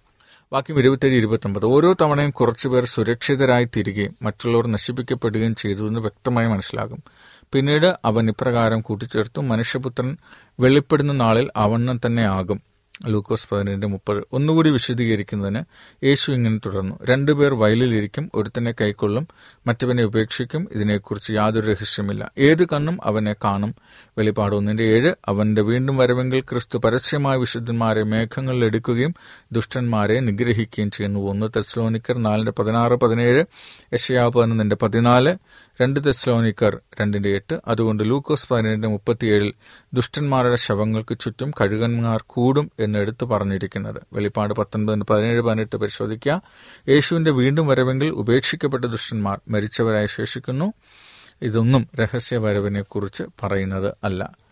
വാക്യം 0.52 0.78
ഇരുപത്തേഴ് 0.78 1.14
ഇരുപത്തൊമ്പത്. 1.14 1.66
ഓരോ 1.66 1.92
തവണയും 1.92 2.30
കുറച്ചുപേർ 2.30 2.84
സുരക്ഷിതരായി 2.84 3.64
തിരികെയും 3.64 4.16
മറ്റുള്ളവർ 4.22 4.66
നശിപ്പിക്കപ്പെടുകയും 4.66 5.54
ചെയ്തതെന്ന് 5.54 6.00
വ്യക്തമായി 6.00 6.46
മനസ്സിലാകും. 6.46 7.02
പിന്നീട് 7.54 7.98
അവൻ 8.04 8.28
ഇപ്രകാരം 8.28 8.80
കൂട്ടിച്ചേർത്തു. 8.80 9.40
മനുഷ്യപുത്രൻ 9.40 10.16
വെളിപ്പെടുന്ന 10.60 11.12
നാളിൽ 11.12 11.50
അവണ്ണം 11.56 12.00
തന്നെ 12.06 12.22
ആകും. 12.22 12.71
ലൂക്കോസ് 13.06 13.48
പതിനേഴ് 13.52 13.86
മുപ്പത് 13.86 14.24
ഒന്നുകൂടി 14.32 14.70
വിശദീകരിക്കുന്നതിന് 14.70 15.62
യേശു 16.04 16.32
ഇങ്ങനെ 16.32 16.58
തുടർന്നു. 16.58 16.98
രണ്ടുപേർ 17.04 17.54
വയലിലിരിക്കും 17.54 18.30
ഒരുത്തനെ 18.34 18.72
കൈക്കൊള്ളും 18.72 19.28
മറ്റവനെ 19.66 20.04
ഉപേക്ഷിക്കും 20.04 20.68
ഇതിനെക്കുറിച്ച് 20.72 21.32
യാതൊരു 21.32 21.66
രഹസ്യമില്ല 21.66 22.32
ഏത് 22.38 22.68
കണ്ണും 22.68 22.98
അവനെ 23.04 23.32
കാണും. 23.44 23.74
വെളിപ്പാട് 24.18 24.56
ഒന്നിന്റെ 24.56 24.82
ഏഴ് 24.82 25.14
അവന്റെ 25.28 25.62
വീണ്ടും 25.62 25.96
വരവെങ്കിൽ 25.96 26.40
ക്രിസ്തു 26.40 26.78
പരസ്യമായ 26.78 27.36
വിശുദ്ധന്മാരെ 27.36 28.02
മേഘങ്ങളിൽ 28.02 28.64
എടുക്കുകയും 28.64 29.14
ദുഷ്ടന്മാരെ 29.52 30.20
നിഗ്രഹിക്കുകയും 30.20 30.90
ചെയ്യുന്നു. 30.90 31.20
ഒന്ന് 31.20 31.46
തെസ്ലോനിക്കർ 31.56 32.18
നാലിന്റെ 32.18 32.52
പതിനാറ് 32.52 32.92
പതിനേഴ് 32.92 33.44
യശയാ 33.94 34.28
പതിനൊന്നിന്റെ 34.28 34.76
പതിനാല് 34.76 35.36
രണ്ട് 35.80 36.00
തെസ്ലോനിക്കർ 36.06 36.80
രണ്ടിന്റെ 37.00 37.28
എട്ട്. 37.28 37.60
അതുകൊണ്ട് 37.68 38.04
ലൂക്കോസ് 38.04 38.48
പതിനേഴിന്റെ 38.48 38.88
മുപ്പത്തിയേഴിൽ 38.88 39.52
ദുഷ്ടന്മാരുടെ 39.94 40.56
ശവങ്ങൾക്ക് 40.56 41.18
ചുറ്റും 41.18 41.50
കഴുകന്മാർ 41.60 42.24
കൂടും 42.26 42.70
എന്ന് 42.84 42.98
എടുത്തു 42.98 43.24
പറഞ്ഞിരിക്കുന്നത്. 43.24 44.02
വെളിപ്പാട് 44.12 44.54
പത്തൊൻപതിന് 44.54 45.02
പതിനേഴ് 45.10 45.40
പതിനെട്ട് 45.40 45.76
പരിശോധിക്കുക. 45.76 46.42
യേശുവിന്റെ 46.88 47.30
വീണ്ടും 47.30 47.66
വരവെങ്കിൽ 47.66 48.08
ഉപേക്ഷിക്കപ്പെട്ട 48.08 48.84
ദുഷ്ടന്മാർ 48.84 49.40
മരിച്ചവരായി 49.48 50.06
ശേഷിക്കുന്നു. 50.06 50.72
ഇതൊന്നും 51.42 51.88
രഹസ്യ 52.00 52.36
വരവിനെ 52.36 52.82
കുറിച്ച് 52.82 53.22
പറയുന്നത് 53.42 53.94
അല്ല. 54.04 54.42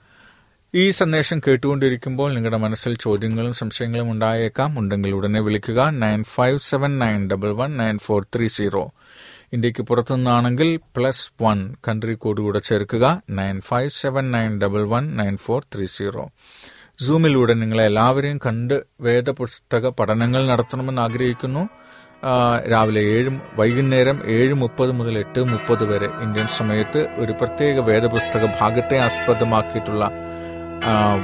ഈ 0.75 0.91
സന്ദേശം 0.91 1.39
കേട്ടുകൊണ്ടിരിക്കുമ്പോൾ 1.39 2.35
നിങ്ങളുടെ 2.35 2.57
മനസ്സിൽ 2.57 2.97
ചോദ്യങ്ങളും 2.97 3.53
സംശയങ്ങളും 3.53 4.11
ഉണ്ടായേക്കാം. 4.11 4.79
ഉണ്ടെങ്കിൽ 4.79 5.11
ഉടനെ 5.11 5.41
വിളിക്കുക. 5.41 5.91
Nine 5.91 6.25
five 6.25 6.59
seven 6.59 6.99
nine 6.99 7.31
double 7.31 7.51
one 7.51 7.77
nine 7.77 7.99
four 7.99 8.27
three 8.37 8.47
zero. 8.47 8.91
ഇന്ത്യയ്ക്ക് 9.53 9.83
പുറത്തുനിന്നാണെങ്കിൽ 9.83 10.77
പ്ലസ് 10.77 11.31
വൺ 11.43 11.77
കൺട്രി 11.89 12.15
കോഡ് 12.15 12.41
കൂടെ 12.41 12.59
ചേർക്കുക. 12.59 13.23
Nine 13.31 13.61
five 13.61 13.91
seven 13.91 14.31
nine 14.31 14.61
double 14.61 14.83
one 14.83 15.17
nine 15.17 15.37
four 15.37 15.67
three 15.75 15.87
zero. 15.87 16.31
സൂമിലൂടെ 17.07 17.55
നിങ്ങളെ 17.55 17.85
എല്ലാവരെയും 17.85 18.39
കണ്ട് 18.47 18.75
വേദപുസ്തക 19.01 19.89
പഠനങ്ങൾ 19.99 20.47
നടത്തണമെന്ന് 20.47 21.03
ആഗ്രഹിക്കുന്നു. 21.03 21.63
രാവിലെ 22.73 23.03
ഏഴ് 23.13 23.31
വൈകുന്നേരം 23.59 24.19
ഏഴ് 24.37 24.55
മുപ്പത് 24.55 24.93
മുതൽ 24.93 25.15
എട്ട് 25.19 25.41
മുപ്പത് 25.53 25.85
വരെ 25.93 26.09
ഇന്ത്യൻ 26.25 26.49
സമയത്ത് 26.57 27.01
ഒരു 27.23 27.33
പ്രത്യേക 27.33 27.85
വേദപുസ്തക 27.91 28.45
ഭാഗത്തെ 28.61 28.99
ആസ്പദമാക്കിയിട്ടുള്ള 29.07 30.05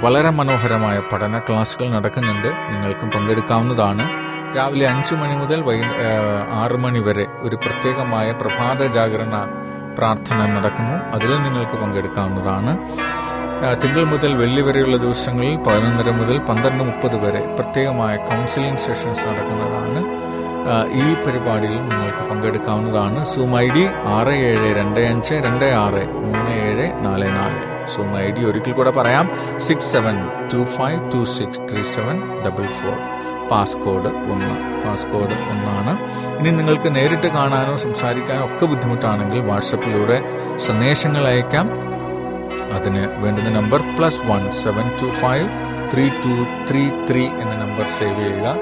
വളരെ 0.04 0.30
മനോഹരമായ 0.30 0.96
പഠന 1.12 1.38
ക്ലാസ്സുകൾ 1.38 1.88
നടക്കുന്നുണ്ട്. 1.88 2.48
നിങ്ങൾക്കും 2.72 3.10
പങ്കെടുക്കാവുന്നതാണ്. 3.16 4.06
രാവിലെ 4.56 4.86
അഞ്ച് 4.88 5.14
മണി 5.14 5.36
മുതൽ 5.42 5.60
വൈ 5.68 5.78
ആറ് 6.62 6.78
മണി 6.84 6.98
വരെ 7.08 7.26
ഒരു 7.42 7.56
പ്രത്യേകമായ 7.56 8.32
പ്രഭാത 8.32 8.80
ജാഗരണ 8.96 9.36
പ്രാർത്ഥന 9.98 10.38
നടക്കുന്നു. 10.56 10.96
അതിലും 11.16 11.42
നിങ്ങൾക്ക് 11.42 11.76
പങ്കെടുക്കാവുന്നതാണ്. 11.82 12.72
തിങ്കൾ 13.56 14.04
മുതൽ 14.04 14.34
വെള്ളി 14.36 14.60
വരെയുള്ള 14.60 14.96
ദിവസങ്ങളിൽ 14.96 15.56
പതിനൊന്നര 15.56 16.10
മുതൽ 16.10 16.38
പന്ത്രണ്ട് 16.38 16.84
മുപ്പത് 16.84 17.16
വരെ 17.24 17.40
പ്രത്യേകമായ 17.54 18.16
കൗൺസിലിംഗ് 18.16 18.78
സെഷൻസ് 18.78 19.26
നടക്കുന്നതാണ്. 19.26 20.00
ഈ 20.92 21.14
പരിപാടിയിൽ 21.24 21.88
നിങ്ങൾക്ക് 21.88 22.30
പങ്കെടുക്കാവുന്നതാണ്. 22.30 23.24
സൂം 23.24 23.60
ഐ 23.60 23.68
ഡി 23.70 23.84
ആറ് 24.04 24.28
ഏഴ് 24.28 24.76
രണ്ട് 24.76 25.00
അഞ്ച് 25.00 25.34
രണ്ട് 25.34 25.64
ആറ് 25.64 26.02
മൂന്ന് 26.12 26.50
ഏഴ് 26.50 27.04
നാല് 27.04 27.28
നാല്. 27.36 27.88
സൂം 27.94 28.18
ഐ 28.18 28.30
ഡി 28.30 28.44
ഒരിക്കൽ 28.44 28.72
കൂടെ 28.72 28.90
പറയാം. 28.90 29.30
Six 29.58 29.92
seven 29.92 30.28
two 30.52 30.64
five 30.64 31.12
two 31.12 31.24
six 31.24 31.60
three 31.72 31.82
seven 31.82 32.42
double 32.46 32.66
four 32.66 32.96
passcode 33.50 34.12
ഒന്ന്. 34.32 34.54
പാസ്കോഡ് 34.84 35.36
ഒന്നാണ്. 35.52 35.98
ഇനി 36.38 36.50
നിങ്ങൾക്ക് 36.50 36.96
നേരിട്ട് 36.96 37.26
കാണാനോ 37.26 37.76
സംസാരിക്കാനോ 37.76 38.44
ഒക്കെ 38.44 38.66
ബുദ്ധിമുട്ടാണെങ്കിൽ 38.66 39.40
വാട്സപ്പിലൂടെ 39.40 40.22
സന്ദേശങ്ങൾ 40.56 41.26
അയക്കാം. 41.26 41.95
അതിന് 42.76 43.02
വേണ്ടുന്ന 43.22 43.50
number 43.50 43.80
plus 43.96 44.20
one 44.20 44.52
seven 44.52 44.88
two 45.02 45.08
five 45.22 45.48
three 45.92 46.08
two 46.08 46.34
three 46.70 46.90
three 47.10 47.24
എന്ന 47.24 47.54
നമ്പർ 47.64 47.86
സേവ് 47.98 48.20
ചെയ്യുക. 48.20 48.54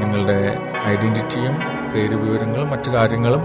നിങ്ങളുടെ 0.00 0.38
ഐഡന്റിറ്റിയും 0.86 1.54
പേര് 1.94 2.14
വിവരങ്ങളും 2.14 2.70
മറ്റു 2.70 2.90
കാര്യങ്ങളും 2.90 3.42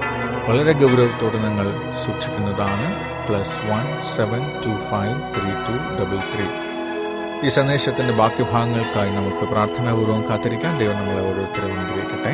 വളരെ 0.47 0.73
ഗൗരവത്തോടെ 0.73 1.37
നിങ്ങൾ 1.37 1.67
സൂക്ഷിക്കുന്നതാണ് 2.05 2.87
plus 3.27 3.59
one 3.71 4.01
seven 4.15 4.41
two 4.65 4.71
five 4.89 5.15
three 5.35 5.51
two 5.67 5.75
double 5.99 6.19
three. 6.33 6.47
ഈ 7.47 7.49
സന്ദേശത്തിന്റെ 7.49 8.13
ബാക്കി 8.13 8.43
ഭാഗങ്ങൾക്കായി 8.51 9.09
നമുക്ക് 9.09 9.45
പ്രാർത്ഥനാപൂർവം 9.53 10.29
കാത്തിരിക്കാൻ 10.29 10.77
ദൈവം 10.79 10.95
നമ്മളെ 10.95 11.21
ഓരോരുത്തരെയും 11.29 11.79
അനുഗ്രഹിക്കട്ടെ. 11.79 12.33